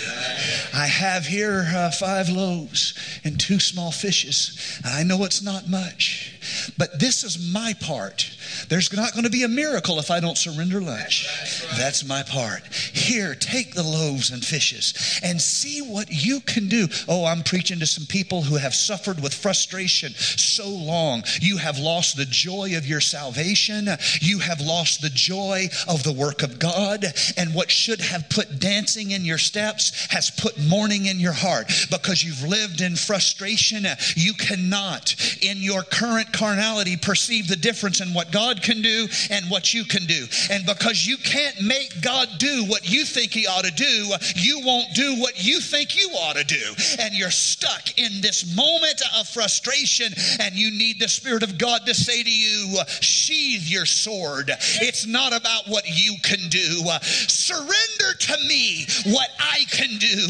I 0.74 0.86
have 0.86 1.26
here 1.26 1.66
uh, 1.68 1.90
five 1.90 2.28
loaves 2.28 2.94
and 3.24 3.38
two 3.38 3.60
small 3.60 3.92
fishes. 3.92 4.80
I 4.84 5.02
know 5.02 5.24
it's 5.24 5.42
not 5.42 5.68
much, 5.68 6.37
but 6.76 6.98
this 6.98 7.24
is 7.24 7.52
my 7.52 7.74
part. 7.80 8.30
There's 8.68 8.92
not 8.92 9.12
going 9.12 9.24
to 9.24 9.30
be 9.30 9.44
a 9.44 9.48
miracle 9.48 9.98
if 9.98 10.10
I 10.10 10.20
don't 10.20 10.38
surrender 10.38 10.80
lunch. 10.80 11.28
That's 11.76 12.04
my 12.04 12.22
part. 12.22 12.66
Here, 12.72 13.34
take 13.34 13.74
the 13.74 13.82
loaves 13.82 14.30
and 14.30 14.44
fishes 14.44 15.20
and 15.22 15.40
see 15.40 15.80
what 15.80 16.08
you 16.10 16.40
can 16.40 16.68
do. 16.68 16.88
Oh, 17.08 17.24
I'm 17.24 17.42
preaching 17.42 17.78
to 17.80 17.86
some 17.86 18.06
people 18.06 18.42
who 18.42 18.56
have 18.56 18.74
suffered 18.74 19.20
with 19.20 19.34
frustration 19.34 20.12
so 20.14 20.68
long. 20.68 21.22
You 21.40 21.58
have 21.58 21.78
lost 21.78 22.16
the 22.16 22.24
joy 22.24 22.76
of 22.76 22.86
your 22.86 23.00
salvation. 23.00 23.88
You 24.20 24.40
have 24.40 24.60
lost 24.60 25.02
the 25.02 25.10
joy 25.10 25.68
of 25.88 26.02
the 26.02 26.12
work 26.12 26.42
of 26.42 26.58
God. 26.58 27.04
And 27.36 27.54
what 27.54 27.70
should 27.70 28.00
have 28.00 28.28
put 28.28 28.58
dancing 28.58 29.10
in 29.10 29.24
your 29.24 29.38
steps 29.38 30.06
has 30.10 30.30
put 30.30 30.58
mourning 30.58 31.06
in 31.06 31.20
your 31.20 31.32
heart 31.32 31.70
because 31.90 32.22
you've 32.24 32.42
lived 32.42 32.80
in 32.80 32.96
frustration. 32.96 33.86
You 34.16 34.34
cannot, 34.34 35.14
in 35.42 35.58
your 35.58 35.82
current 35.82 36.32
carnality, 36.38 36.96
perceive 36.96 37.48
the 37.48 37.56
difference 37.56 38.00
in 38.00 38.14
what 38.14 38.30
God 38.30 38.62
can 38.62 38.80
do 38.80 39.08
and 39.30 39.50
what 39.50 39.74
you 39.74 39.84
can 39.84 40.06
do. 40.06 40.26
And 40.50 40.64
because 40.64 41.06
you 41.06 41.16
can't 41.16 41.60
make 41.62 42.00
God 42.00 42.28
do 42.38 42.64
what 42.66 42.88
you 42.88 43.04
think 43.04 43.32
He 43.32 43.46
ought 43.46 43.64
to 43.64 43.72
do, 43.72 44.12
you 44.36 44.60
won't 44.64 44.94
do 44.94 45.16
what 45.16 45.44
you 45.44 45.60
think 45.60 46.00
you 46.00 46.08
ought 46.10 46.36
to 46.36 46.44
do. 46.44 46.74
And 47.00 47.14
you're 47.14 47.30
stuck 47.30 47.98
in 47.98 48.20
this 48.20 48.54
moment 48.56 49.02
of 49.18 49.28
frustration, 49.28 50.12
and 50.40 50.54
you 50.54 50.70
need 50.70 51.00
the 51.00 51.08
Spirit 51.08 51.42
of 51.42 51.58
God 51.58 51.86
to 51.86 51.94
say 51.94 52.22
to 52.22 52.30
you, 52.30 52.78
sheathe 53.00 53.64
your 53.64 53.86
sword. 53.86 54.50
It's 54.80 55.06
not 55.06 55.36
about 55.36 55.66
what 55.66 55.84
you 55.86 56.16
can 56.22 56.48
do. 56.48 56.82
Surrender 57.02 58.14
to 58.18 58.36
me 58.46 58.86
what 59.06 59.28
I 59.40 59.64
can 59.70 59.98
do. 59.98 60.26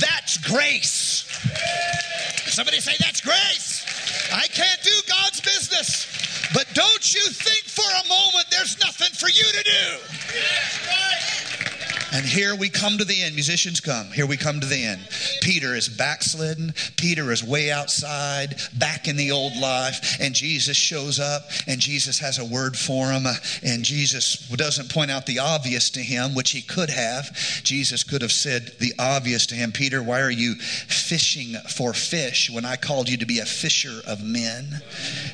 That's 0.00 0.38
grace. 0.38 1.26
Somebody 2.46 2.80
say, 2.80 2.92
That's 2.98 3.20
grace. 3.20 3.82
I 4.32 4.46
can't 4.48 4.82
do 4.82 5.01
Business. 5.82 6.48
But 6.54 6.66
don't 6.74 7.14
you 7.14 7.22
think 7.22 7.64
for 7.64 7.82
a 7.82 8.08
moment 8.08 8.46
there's 8.50 8.78
nothing 8.80 9.10
for 9.14 9.28
you 9.28 9.42
to 9.42 9.62
do. 9.64 11.41
And 12.12 12.26
here 12.26 12.54
we 12.54 12.68
come 12.68 12.98
to 12.98 13.04
the 13.04 13.22
end. 13.22 13.34
Musicians 13.34 13.80
come. 13.80 14.08
Here 14.08 14.26
we 14.26 14.36
come 14.36 14.60
to 14.60 14.66
the 14.66 14.84
end. 14.84 15.00
Peter 15.40 15.74
is 15.74 15.88
backslidden. 15.88 16.74
Peter 16.96 17.32
is 17.32 17.42
way 17.42 17.70
outside, 17.70 18.56
back 18.78 19.08
in 19.08 19.16
the 19.16 19.32
old 19.32 19.56
life. 19.56 20.18
And 20.20 20.34
Jesus 20.34 20.76
shows 20.76 21.18
up, 21.18 21.44
and 21.66 21.80
Jesus 21.80 22.18
has 22.18 22.38
a 22.38 22.44
word 22.44 22.76
for 22.76 23.10
him. 23.10 23.24
And 23.64 23.82
Jesus 23.82 24.36
doesn't 24.48 24.92
point 24.92 25.10
out 25.10 25.24
the 25.24 25.38
obvious 25.38 25.88
to 25.90 26.00
him, 26.00 26.34
which 26.34 26.50
he 26.50 26.60
could 26.60 26.90
have. 26.90 27.34
Jesus 27.62 28.04
could 28.04 28.20
have 28.20 28.32
said 28.32 28.72
the 28.78 28.92
obvious 28.98 29.46
to 29.46 29.54
him 29.54 29.72
Peter, 29.72 30.02
why 30.02 30.20
are 30.20 30.30
you 30.30 30.54
fishing 30.56 31.54
for 31.70 31.94
fish 31.94 32.50
when 32.50 32.66
I 32.66 32.76
called 32.76 33.08
you 33.08 33.16
to 33.16 33.26
be 33.26 33.38
a 33.38 33.46
fisher 33.46 34.02
of 34.06 34.22
men? 34.22 34.82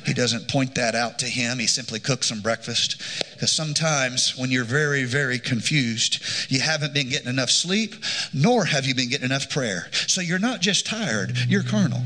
He 0.07 0.15
doesn't 0.15 0.49
point 0.49 0.77
that 0.77 0.95
out 0.95 1.19
to 1.19 1.27
him. 1.27 1.59
He 1.59 1.67
simply 1.67 1.99
cooks 1.99 2.29
some 2.29 2.41
breakfast. 2.41 3.03
Because 3.33 3.53
sometimes 3.53 4.37
when 4.37 4.51
you're 4.51 4.65
very, 4.65 5.05
very 5.05 5.39
confused, 5.39 6.21
you 6.51 6.61
haven't 6.69 6.93
been 6.93 7.09
getting 7.09 7.29
enough 7.29 7.51
sleep, 7.51 7.95
nor 8.35 8.67
have 8.67 8.85
you 8.85 8.95
been 8.95 9.09
getting 9.09 9.25
enough 9.25 9.49
prayer. 9.49 9.89
So 10.07 10.21
you're 10.21 10.39
not 10.39 10.61
just 10.61 10.87
tired, 10.87 11.37
you're 11.49 11.63
carnal. 11.63 12.03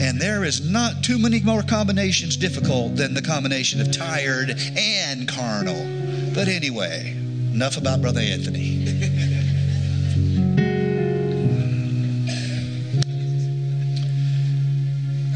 And 0.00 0.20
there 0.20 0.44
is 0.44 0.68
not 0.68 1.04
too 1.04 1.18
many 1.18 1.40
more 1.40 1.62
combinations 1.62 2.36
difficult 2.36 2.96
than 2.96 3.14
the 3.14 3.22
combination 3.22 3.80
of 3.80 3.92
tired 3.92 4.50
and 4.76 5.28
carnal. 5.28 5.76
But 6.34 6.48
anyway, 6.48 7.16
enough 7.52 7.76
about 7.76 8.00
Brother 8.00 8.20
Anthony. 8.20 8.84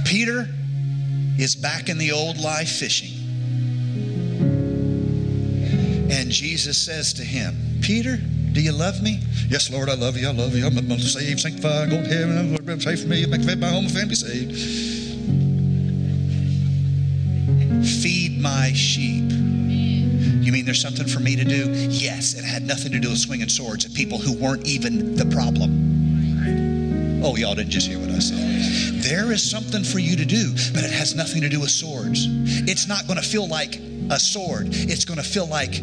Peter 0.05 0.49
is 1.39 1.55
back 1.55 1.89
in 1.89 1.99
the 1.99 2.11
old 2.11 2.39
life 2.39 2.71
fishing. 2.71 3.24
Jesus 6.35 6.77
says 6.77 7.13
to 7.15 7.23
him, 7.23 7.55
Peter, 7.81 8.17
do 8.17 8.61
you 8.61 8.73
love 8.73 9.01
me? 9.01 9.21
Yes, 9.49 9.71
Lord, 9.71 9.89
I 9.89 9.95
love 9.95 10.17
you. 10.17 10.29
I 10.29 10.33
love 10.33 10.55
you. 10.55 10.67
I'm 10.67 10.75
saved, 10.99 11.41
sanctified, 11.41 11.91
go 11.91 12.03
to 12.03 12.09
heaven. 12.09 12.37
I'm 12.37 12.51
Lord, 12.51 12.83
pray 12.83 12.97
for 12.97 13.07
me. 13.07 13.25
Make 13.25 13.59
my 13.59 13.69
home 13.69 13.89
family 13.89 14.17
saved. 14.17 14.53
Feed 18.03 18.41
my 18.41 18.73
sheep. 18.75 19.31
You 19.31 20.51
mean 20.51 20.65
there's 20.65 20.83
something 20.83 21.07
for 21.07 21.21
me 21.21 21.37
to 21.37 21.45
do? 21.45 21.71
Yes, 21.89 22.35
it 22.35 22.45
had 22.45 22.65
nothing 22.65 22.91
to 22.93 22.99
do 22.99 23.11
with 23.11 23.19
swinging 23.19 23.49
swords 23.49 23.85
at 23.85 23.95
people 23.95 24.19
who 24.19 24.37
weren't 24.37 24.67
even 24.67 25.15
the 25.15 25.27
problem. 25.27 27.23
Oh, 27.25 27.37
y'all 27.37 27.55
didn't 27.55 27.71
just 27.71 27.87
hear 27.87 28.01
what 28.01 28.11
I 28.11 28.19
said. 28.19 29.03
There 29.03 29.31
is 29.31 29.49
something 29.49 29.85
for 29.85 30.01
you 30.01 30.17
to 30.17 30.25
do, 30.25 30.53
but 30.75 30.83
it 30.83 30.91
has 30.91 31.15
nothing 31.15 31.43
to 31.43 31.49
do 31.49 31.61
with 31.61 31.71
swords. 31.71 32.27
It's 32.69 32.89
not 32.89 33.07
going 33.07 33.21
to 33.21 33.27
feel 33.27 33.47
like 33.47 33.77
a 34.11 34.19
sword, 34.19 34.67
it's 34.71 35.05
going 35.05 35.19
to 35.19 35.25
feel 35.25 35.47
like 35.47 35.81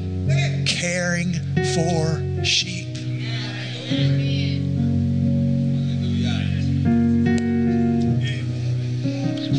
caring 0.66 1.34
for 1.76 2.44
sheep. 2.44 2.88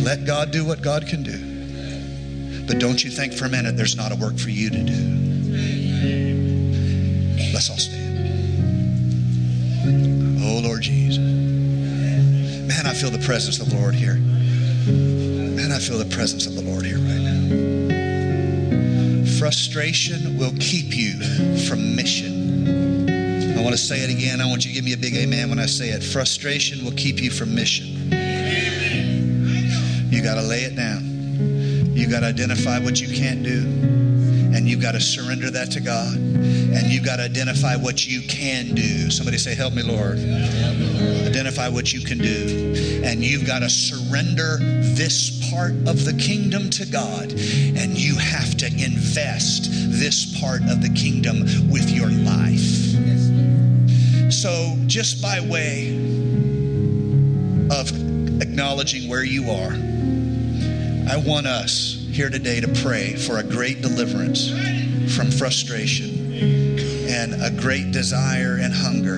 Let 0.05 0.27
God 0.27 0.51
do 0.51 0.65
what 0.65 0.83
God 0.83 1.07
can 1.07 1.23
do. 1.23 2.67
But 2.67 2.79
don't 2.79 3.03
you 3.03 3.11
think 3.11 3.33
for 3.33 3.47
a 3.47 3.49
minute 3.49 3.77
there's 3.77 3.97
not 3.97 4.13
a 4.13 4.17
work 4.17 4.37
for 4.39 4.51
you 4.51 4.71
to 4.71 4.83
do. 4.83 5.23
Let's 7.53 7.71
all 7.71 7.79
stand. 7.79 8.03
Oh, 10.43 10.61
Lord 10.63 10.83
Jesus. 10.83 11.19
Man, 11.19 12.87
I 12.87 12.95
feel 12.95 13.11
the 13.11 13.25
presence 13.25 13.61
of 13.61 13.71
the 13.71 13.77
Lord 13.77 13.95
here. 13.95 14.15
Man, 14.15 15.73
I 15.73 15.79
feel 15.79 15.99
the 15.99 16.15
presence 16.15 16.47
of 16.47 16.55
the 16.55 16.63
Lord 16.63 16.85
here 16.85 16.99
right 16.99 17.21
now. 17.21 17.82
Frustration 19.43 20.39
will 20.39 20.53
keep 20.61 20.97
you 20.97 21.19
from 21.67 21.97
mission. 21.97 23.59
I 23.59 23.61
want 23.61 23.75
to 23.75 23.77
say 23.77 24.05
it 24.05 24.09
again. 24.09 24.41
I 24.41 24.47
want 24.47 24.65
you 24.65 24.71
to 24.71 24.75
give 24.77 24.85
me 24.85 24.93
a 24.93 24.97
big 24.97 25.17
amen 25.17 25.51
when 25.51 25.59
I 25.59 25.67
say 25.67 25.89
it. 25.89 26.05
Frustration 26.05 26.85
will 26.85 26.93
keep 26.93 27.21
you 27.21 27.29
from 27.29 27.53
mission. 27.53 27.89
You 30.13 30.23
got 30.23 30.37
to 30.37 30.43
lay 30.43 30.61
it 30.61 30.77
down. 30.77 31.03
You 31.93 32.09
got 32.09 32.21
to 32.21 32.27
identify 32.27 32.79
what 32.79 33.01
you 33.01 33.13
can't 33.13 33.43
do. 33.43 34.12
And 34.55 34.69
you've 34.69 34.83
got 34.83 34.93
to 34.93 35.01
surrender 35.01 35.51
that 35.51 35.71
to 35.73 35.81
God. 35.81 36.15
And 36.15 36.93
you've 36.93 37.05
got 37.05 37.17
to 37.17 37.23
identify 37.23 37.77
what 37.77 38.07
you 38.07 38.23
can 38.29 38.75
do. 38.75 39.11
Somebody 39.11 39.39
say, 39.39 39.55
Help 39.55 39.75
me, 39.75 39.83
Lord. 39.83 40.19
Identify 40.19 41.69
what 41.69 41.93
you 41.93 42.01
can 42.01 42.19
do. 42.19 43.03
And 43.05 43.23
you've 43.23 43.47
got 43.47 43.61
to 43.61 43.71
surrender 43.71 44.59
this 44.95 45.51
part 45.51 45.73
of 45.87 46.05
the 46.05 46.15
kingdom 46.19 46.71
to 46.71 46.87
God. 46.87 47.33
And 47.33 47.99
you 47.99 48.17
have 48.17 48.57
to 48.59 48.67
invest 48.67 49.69
this 49.71 50.39
part 50.41 50.63
of 50.63 50.83
the 50.83 50.91
kingdom 50.91 51.41
with 51.71 51.91
your 51.91 52.11
life. 52.11 52.83
So, 54.33 54.77
just 54.87 55.23
by 55.23 55.41
way 55.41 55.97
of 57.71 57.91
acknowledging 58.43 59.09
where 59.09 59.25
you 59.25 59.51
are, 59.51 59.73
I 61.11 61.17
want 61.17 61.47
us 61.47 62.02
here 62.13 62.29
today 62.29 62.61
to 62.61 62.69
pray 62.83 63.17
for 63.17 63.39
a 63.39 63.43
great 63.43 63.81
deliverance 63.81 64.51
from 65.17 65.31
frustration 65.31 66.11
and 67.09 67.33
a 67.43 67.51
great 67.51 67.91
desire 67.91 68.59
and 68.61 68.75
hunger 68.75 69.17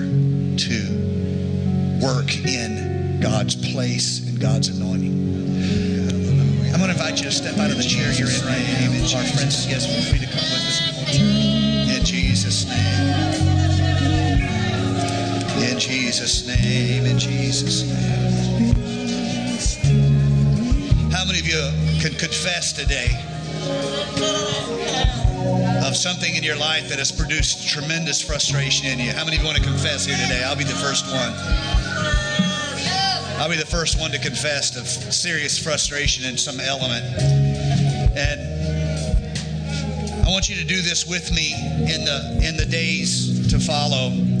to 0.55 1.99
work 2.01 2.33
in 2.45 3.19
God's 3.19 3.53
place 3.73 4.25
and 4.25 4.39
God's 4.39 4.69
anointing. 4.69 5.11
I'm 6.73 6.79
going 6.79 6.87
to 6.87 6.95
invite 6.95 7.17
you 7.17 7.25
to 7.25 7.31
step 7.31 7.57
out 7.57 7.69
of 7.69 7.75
the 7.75 7.83
chair 7.83 8.13
you're 8.13 8.29
in 8.29 8.45
right 8.45 8.63
now. 8.63 9.17
Our 9.17 9.25
friends 9.35 9.65
and 9.65 9.73
guests, 9.73 9.91
feel 9.91 10.01
free 10.11 10.19
to 10.19 10.27
come 10.27 10.47
with 10.47 10.63
us. 10.63 10.79
In 11.19 12.05
Jesus' 12.05 12.65
name. 12.65 13.35
In 15.69 15.77
Jesus' 15.77 16.47
name. 16.47 17.05
In 17.05 17.19
Jesus' 17.19 17.83
name. 17.83 18.44
Many 21.35 21.49
of 21.49 21.53
you 21.53 21.99
can 21.99 22.17
confess 22.17 22.71
today 22.71 23.07
of 25.85 25.97
something 25.97 26.33
in 26.33 26.43
your 26.43 26.55
life 26.55 26.87
that 26.87 26.97
has 26.97 27.11
produced 27.11 27.67
tremendous 27.67 28.21
frustration 28.21 28.87
in 28.87 28.99
you? 28.99 29.11
How 29.11 29.25
many 29.25 29.35
of 29.35 29.41
you 29.41 29.45
want 29.45 29.57
to 29.57 29.63
confess 29.63 30.05
here 30.05 30.15
today? 30.15 30.45
I'll 30.45 30.55
be 30.55 30.63
the 30.63 30.71
first 30.71 31.05
one. 31.07 31.33
I'll 33.37 33.49
be 33.49 33.57
the 33.57 33.65
first 33.65 33.99
one 33.99 34.11
to 34.11 34.17
confess 34.17 34.77
of 34.77 34.87
serious 34.87 35.61
frustration 35.61 36.23
in 36.23 36.37
some 36.37 36.61
element. 36.61 37.03
And 38.15 38.39
I 40.25 40.29
want 40.29 40.47
you 40.47 40.55
to 40.55 40.63
do 40.63 40.81
this 40.81 41.05
with 41.05 41.29
me 41.31 41.53
in 41.93 42.05
the 42.05 42.47
in 42.47 42.55
the 42.55 42.65
days 42.65 43.51
to 43.51 43.59
follow. 43.59 44.34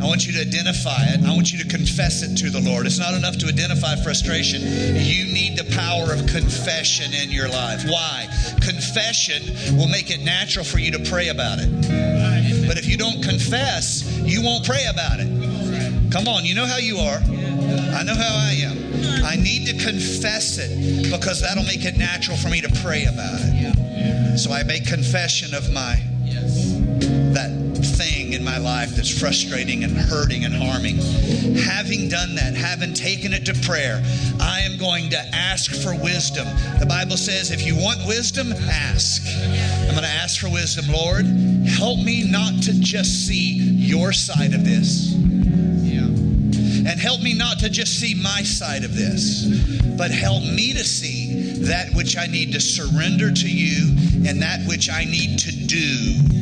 I 0.00 0.06
want 0.06 0.26
you 0.26 0.32
to 0.34 0.40
identify 0.40 1.04
it. 1.08 1.24
I 1.24 1.34
want 1.34 1.52
you 1.52 1.58
to 1.58 1.68
confess 1.68 2.22
it 2.22 2.36
to 2.38 2.50
the 2.50 2.60
Lord. 2.60 2.86
It's 2.86 2.98
not 2.98 3.14
enough 3.14 3.36
to 3.38 3.46
identify 3.46 3.96
frustration. 3.96 4.62
You 4.62 5.26
need 5.32 5.58
the 5.58 5.66
power 5.74 6.12
of 6.12 6.26
confession 6.26 7.12
in 7.12 7.30
your 7.30 7.48
life. 7.48 7.82
Why? 7.84 8.28
Confession 8.60 9.42
will 9.76 9.88
make 9.88 10.10
it 10.10 10.22
natural 10.22 10.64
for 10.64 10.78
you 10.78 10.92
to 10.92 11.10
pray 11.10 11.28
about 11.28 11.58
it. 11.60 11.68
But 12.66 12.78
if 12.78 12.86
you 12.86 12.96
don't 12.96 13.22
confess, 13.22 14.06
you 14.22 14.42
won't 14.42 14.64
pray 14.64 14.86
about 14.86 15.18
it. 15.18 15.28
Come 16.12 16.28
on, 16.28 16.44
you 16.44 16.54
know 16.54 16.66
how 16.66 16.78
you 16.78 16.98
are. 16.98 17.18
I 17.18 18.02
know 18.04 18.14
how 18.14 18.36
I 18.36 18.54
am. 18.62 19.24
I 19.24 19.36
need 19.36 19.66
to 19.66 19.84
confess 19.84 20.58
it 20.58 21.10
because 21.10 21.40
that'll 21.40 21.64
make 21.64 21.84
it 21.84 21.98
natural 21.98 22.36
for 22.36 22.48
me 22.48 22.60
to 22.60 22.70
pray 22.82 23.04
about 23.04 23.40
it. 23.40 24.38
So 24.38 24.52
I 24.52 24.62
make 24.62 24.86
confession 24.86 25.54
of 25.54 25.72
my 25.72 26.00
in 26.30 26.77
my 28.48 28.56
life 28.56 28.96
that's 28.96 29.10
frustrating 29.10 29.84
and 29.84 29.94
hurting 29.94 30.46
and 30.46 30.54
harming. 30.54 30.96
Having 31.54 32.08
done 32.08 32.34
that, 32.34 32.54
having 32.54 32.94
taken 32.94 33.34
it 33.34 33.44
to 33.44 33.52
prayer, 33.66 34.02
I 34.40 34.60
am 34.60 34.78
going 34.78 35.10
to 35.10 35.18
ask 35.34 35.74
for 35.82 35.94
wisdom. 35.94 36.46
The 36.80 36.86
Bible 36.86 37.18
says, 37.18 37.50
if 37.50 37.66
you 37.66 37.76
want 37.76 37.98
wisdom, 38.06 38.54
ask. 38.54 39.22
I'm 39.84 39.90
going 39.90 40.02
to 40.02 40.16
ask 40.22 40.40
for 40.40 40.48
wisdom. 40.48 40.86
Lord, 40.88 41.26
help 41.68 41.98
me 41.98 42.24
not 42.30 42.62
to 42.62 42.72
just 42.80 43.26
see 43.26 43.52
your 43.52 44.14
side 44.14 44.54
of 44.54 44.64
this. 44.64 45.12
And 45.12 46.98
help 46.98 47.20
me 47.20 47.34
not 47.34 47.58
to 47.58 47.68
just 47.68 48.00
see 48.00 48.14
my 48.14 48.42
side 48.42 48.82
of 48.82 48.96
this, 48.96 49.44
but 49.98 50.10
help 50.10 50.42
me 50.42 50.72
to 50.72 50.84
see 50.84 51.52
that 51.68 51.92
which 51.92 52.16
I 52.16 52.26
need 52.26 52.52
to 52.54 52.60
surrender 52.60 53.30
to 53.30 53.50
you 53.50 53.88
and 54.26 54.40
that 54.40 54.66
which 54.66 54.88
I 54.88 55.04
need 55.04 55.38
to 55.40 55.52
do 55.52 56.38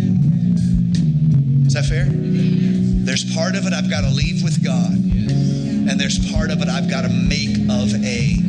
that 1.76 1.84
fair? 1.84 2.06
There's 2.08 3.34
part 3.34 3.54
of 3.54 3.66
it 3.66 3.74
I've 3.74 3.90
got 3.90 4.00
to 4.00 4.08
leave 4.08 4.42
with 4.42 4.64
God, 4.64 4.92
and 4.92 6.00
there's 6.00 6.32
part 6.32 6.50
of 6.50 6.62
it 6.62 6.68
I've 6.68 6.88
got 6.88 7.02
to 7.02 7.10
make 7.10 7.54
of 7.68 7.92
a 8.02 8.40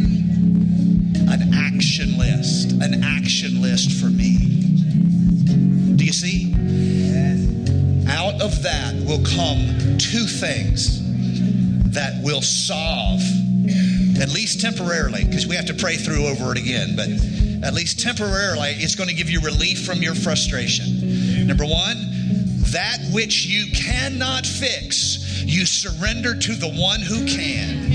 an 1.27 1.53
action 1.53 2.17
list, 2.17 2.71
an 2.71 3.03
action 3.03 3.61
list 3.61 3.91
for 3.99 4.05
me. 4.05 4.37
Do 5.97 6.05
you 6.05 6.13
see? 6.13 6.53
Out 8.07 8.41
of 8.41 8.63
that 8.63 8.95
will 9.05 9.23
come 9.35 9.97
two 9.97 10.23
things 10.23 11.03
that 11.91 12.23
will 12.23 12.41
solve, 12.41 13.19
at 14.21 14.29
least 14.29 14.61
temporarily, 14.61 15.25
because 15.25 15.45
we 15.45 15.57
have 15.57 15.65
to 15.65 15.73
pray 15.73 15.97
through 15.97 16.27
over 16.27 16.53
it 16.53 16.57
again, 16.57 16.95
but 16.95 17.09
at 17.67 17.73
least 17.73 17.99
temporarily, 17.99 18.69
it's 18.77 18.95
going 18.95 19.09
to 19.09 19.15
give 19.15 19.29
you 19.29 19.41
relief 19.41 19.85
from 19.85 20.01
your 20.01 20.15
frustration. 20.15 21.45
Number 21.45 21.65
one, 21.65 22.16
that 22.71 22.99
which 23.11 23.45
you 23.45 23.71
cannot 23.71 24.45
fix, 24.45 25.41
you 25.43 25.65
surrender 25.65 26.35
to 26.35 26.53
the 26.55 26.69
one 26.69 26.99
who 26.99 27.25
can. 27.25 27.93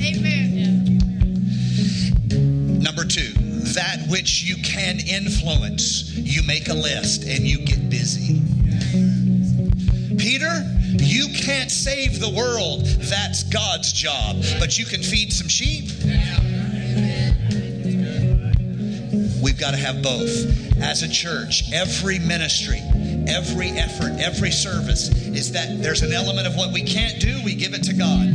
Amen. 0.00 0.98
Number 2.80 3.04
two, 3.04 3.32
that 3.74 4.06
which 4.08 4.42
you 4.44 4.56
can 4.62 4.98
influence, 5.00 6.14
you 6.14 6.42
make 6.42 6.68
a 6.68 6.74
list 6.74 7.24
and 7.24 7.40
you 7.40 7.64
get 7.64 7.88
busy. 7.90 8.42
Peter, 10.16 10.64
you 10.98 11.28
can't 11.34 11.70
save 11.70 12.20
the 12.20 12.30
world. 12.30 12.84
That's 12.84 13.44
God's 13.44 13.92
job. 13.92 14.36
But 14.58 14.78
you 14.78 14.84
can 14.84 15.02
feed 15.02 15.32
some 15.32 15.48
sheep. 15.48 15.90
We've 19.42 19.58
got 19.58 19.70
to 19.70 19.76
have 19.76 20.02
both. 20.02 20.80
As 20.82 21.02
a 21.02 21.08
church, 21.08 21.72
every 21.72 22.18
ministry, 22.18 22.82
every 23.28 23.70
effort, 23.70 24.12
every 24.18 24.50
service 24.50 25.08
is 25.26 25.52
that 25.52 25.80
there's 25.82 26.02
an 26.02 26.12
element 26.12 26.46
of 26.46 26.56
what 26.56 26.72
we 26.72 26.82
can't 26.82 27.20
do, 27.20 27.40
we 27.44 27.54
give 27.54 27.74
it 27.74 27.82
to 27.84 27.94
God. 27.94 28.34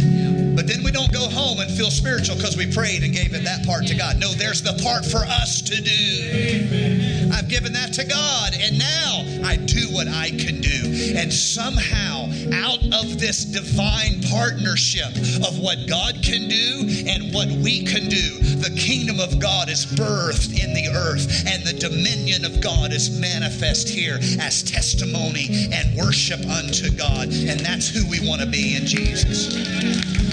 But 0.55 0.67
then 0.67 0.83
we 0.83 0.91
don't 0.91 1.11
go 1.11 1.27
home 1.29 1.59
and 1.59 1.69
feel 1.71 1.89
spiritual 1.89 2.35
because 2.35 2.55
we 2.55 2.71
prayed 2.71 3.03
and 3.03 3.11
gave 3.11 3.33
it 3.33 3.43
that 3.43 3.65
part 3.65 3.87
to 3.87 3.95
God. 3.95 4.19
No, 4.19 4.31
there's 4.33 4.61
the 4.61 4.79
part 4.83 5.03
for 5.03 5.25
us 5.25 5.61
to 5.63 5.81
do. 5.81 7.31
I've 7.33 7.49
given 7.49 7.73
that 7.73 7.93
to 7.93 8.05
God, 8.05 8.53
and 8.53 8.77
now 8.77 9.25
I 9.43 9.57
do 9.57 9.89
what 9.89 10.07
I 10.07 10.29
can 10.29 10.61
do. 10.61 10.92
And 11.15 11.31
somehow, 11.33 12.29
out 12.53 12.83
of 12.93 13.19
this 13.19 13.45
divine 13.45 14.21
partnership 14.29 15.15
of 15.45 15.59
what 15.59 15.87
God 15.87 16.21
can 16.23 16.47
do 16.47 17.05
and 17.07 17.33
what 17.33 17.47
we 17.49 17.85
can 17.85 18.09
do, 18.09 18.39
the 18.63 18.73
kingdom 18.77 19.19
of 19.19 19.39
God 19.39 19.69
is 19.69 19.85
birthed 19.85 20.57
in 20.63 20.73
the 20.73 20.87
earth, 20.95 21.45
and 21.47 21.63
the 21.63 21.73
dominion 21.73 22.45
of 22.45 22.61
God 22.61 22.91
is 22.91 23.19
manifest 23.19 23.89
here 23.89 24.17
as 24.39 24.63
testimony 24.63 25.69
and 25.71 25.95
worship 25.97 26.39
unto 26.47 26.89
God. 26.91 27.27
And 27.27 27.59
that's 27.59 27.89
who 27.89 28.07
we 28.09 28.25
want 28.27 28.41
to 28.41 28.47
be 28.47 28.75
in 28.75 28.85
Jesus. 28.85 29.53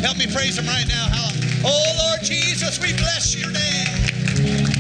Help 0.01 0.17
me 0.17 0.27
praise 0.33 0.59
Him 0.59 0.67
right 0.67 0.89
now. 0.89 1.09
Oh, 1.65 2.09
Lord 2.09 2.23
Jesus, 2.23 2.81
we 2.81 2.93
bless 2.95 3.37
your 3.37 3.51
name. 3.51 4.71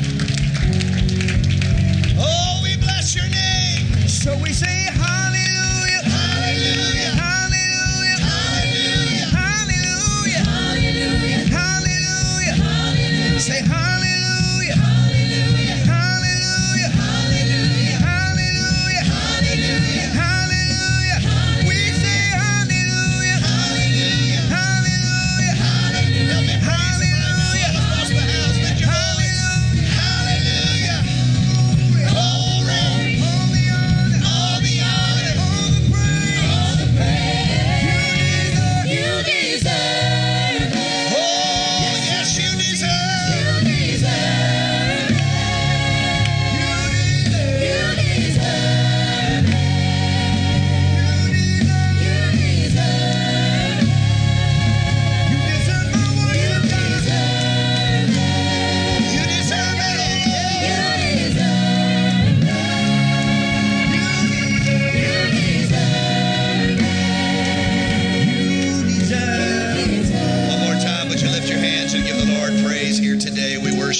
Oh, 2.18 2.60
we 2.62 2.76
bless 2.76 3.14
your 3.14 3.28
name. 3.28 4.08
So 4.08 4.36
we 4.38 4.52
say, 4.52 4.88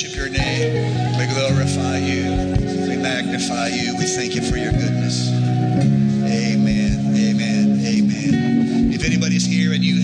worship 0.01 0.17
your 0.17 0.31
name. 0.31 1.19
We 1.19 1.27
glorify 1.35 1.99
you. 1.99 2.33
We 2.89 2.97
magnify 2.97 3.69
you. 3.69 3.95
We 3.99 4.07
thank 4.07 4.35
you 4.35 4.41
for 4.41 4.57
your 4.57 4.73
goodness. 4.73 5.29
Amen. 5.29 7.13
Amen. 7.15 7.85
Amen. 7.85 8.93
If 8.95 9.05
anybody's 9.05 9.45
here 9.45 9.75
and 9.75 9.85
you 9.85 10.01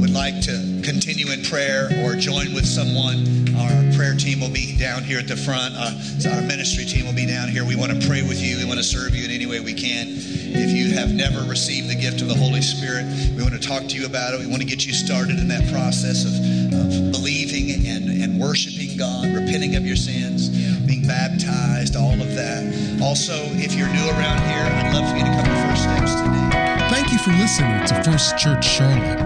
would 0.00 0.10
like 0.10 0.40
to 0.42 0.80
continue 0.82 1.30
in 1.30 1.44
prayer 1.44 1.86
or 2.02 2.16
join 2.16 2.52
with 2.52 2.66
someone, 2.66 3.54
our 3.54 3.94
prayer 3.94 4.16
team 4.16 4.40
will 4.40 4.50
be 4.50 4.76
down 4.76 5.04
here 5.04 5.20
at 5.20 5.28
the 5.28 5.36
front. 5.36 5.74
Uh, 5.76 5.92
so 6.18 6.28
our 6.28 6.42
ministry 6.42 6.84
team 6.84 7.06
will 7.06 7.14
be 7.14 7.26
down 7.26 7.46
here. 7.46 7.64
We 7.64 7.76
want 7.76 7.92
to 7.92 8.08
pray 8.08 8.22
with 8.22 8.42
you. 8.42 8.56
We 8.56 8.64
want 8.64 8.78
to 8.78 8.84
serve 8.84 9.14
you 9.14 9.24
in 9.24 9.30
any 9.30 9.46
way 9.46 9.60
we 9.60 9.74
can. 9.74 10.08
If 10.54 10.72
you 10.72 10.94
have 10.98 11.12
never 11.12 11.48
received 11.48 11.88
the 11.88 11.94
gift 11.94 12.22
of 12.22 12.28
the 12.28 12.34
Holy 12.34 12.60
Spirit, 12.60 13.06
we 13.36 13.42
want 13.42 13.54
to 13.54 13.62
talk 13.62 13.86
to 13.86 13.94
you 13.94 14.04
about 14.04 14.34
it. 14.34 14.40
We 14.40 14.48
want 14.48 14.62
to 14.62 14.66
get 14.66 14.84
you 14.84 14.92
started 14.92 15.38
in 15.38 15.46
that 15.46 15.70
process 15.70 16.26
of, 16.26 16.34
of 16.74 17.12
believing 17.12 17.86
and, 17.86 18.10
and 18.10 18.40
worshiping 18.40 18.81
God, 18.96 19.34
repenting 19.34 19.74
of 19.76 19.84
your 19.86 19.96
sins, 19.96 20.48
being 20.86 21.06
baptized, 21.06 21.96
all 21.96 22.12
of 22.12 22.34
that. 22.34 22.62
Also, 23.02 23.34
if 23.58 23.74
you're 23.74 23.88
new 23.88 24.08
around 24.10 24.38
here, 24.48 24.64
I'd 24.64 24.92
love 24.94 25.10
for 25.10 25.16
you 25.16 25.24
to 25.24 25.30
come 25.30 25.44
to 25.44 25.50
First 25.68 25.82
Steps 25.82 26.14
today. 26.14 26.48
Thank 26.90 27.10
you 27.12 27.18
for 27.18 27.32
listening 27.32 27.84
to 27.86 28.02
First 28.04 28.38
Church 28.38 28.64
Charlotte. 28.64 29.20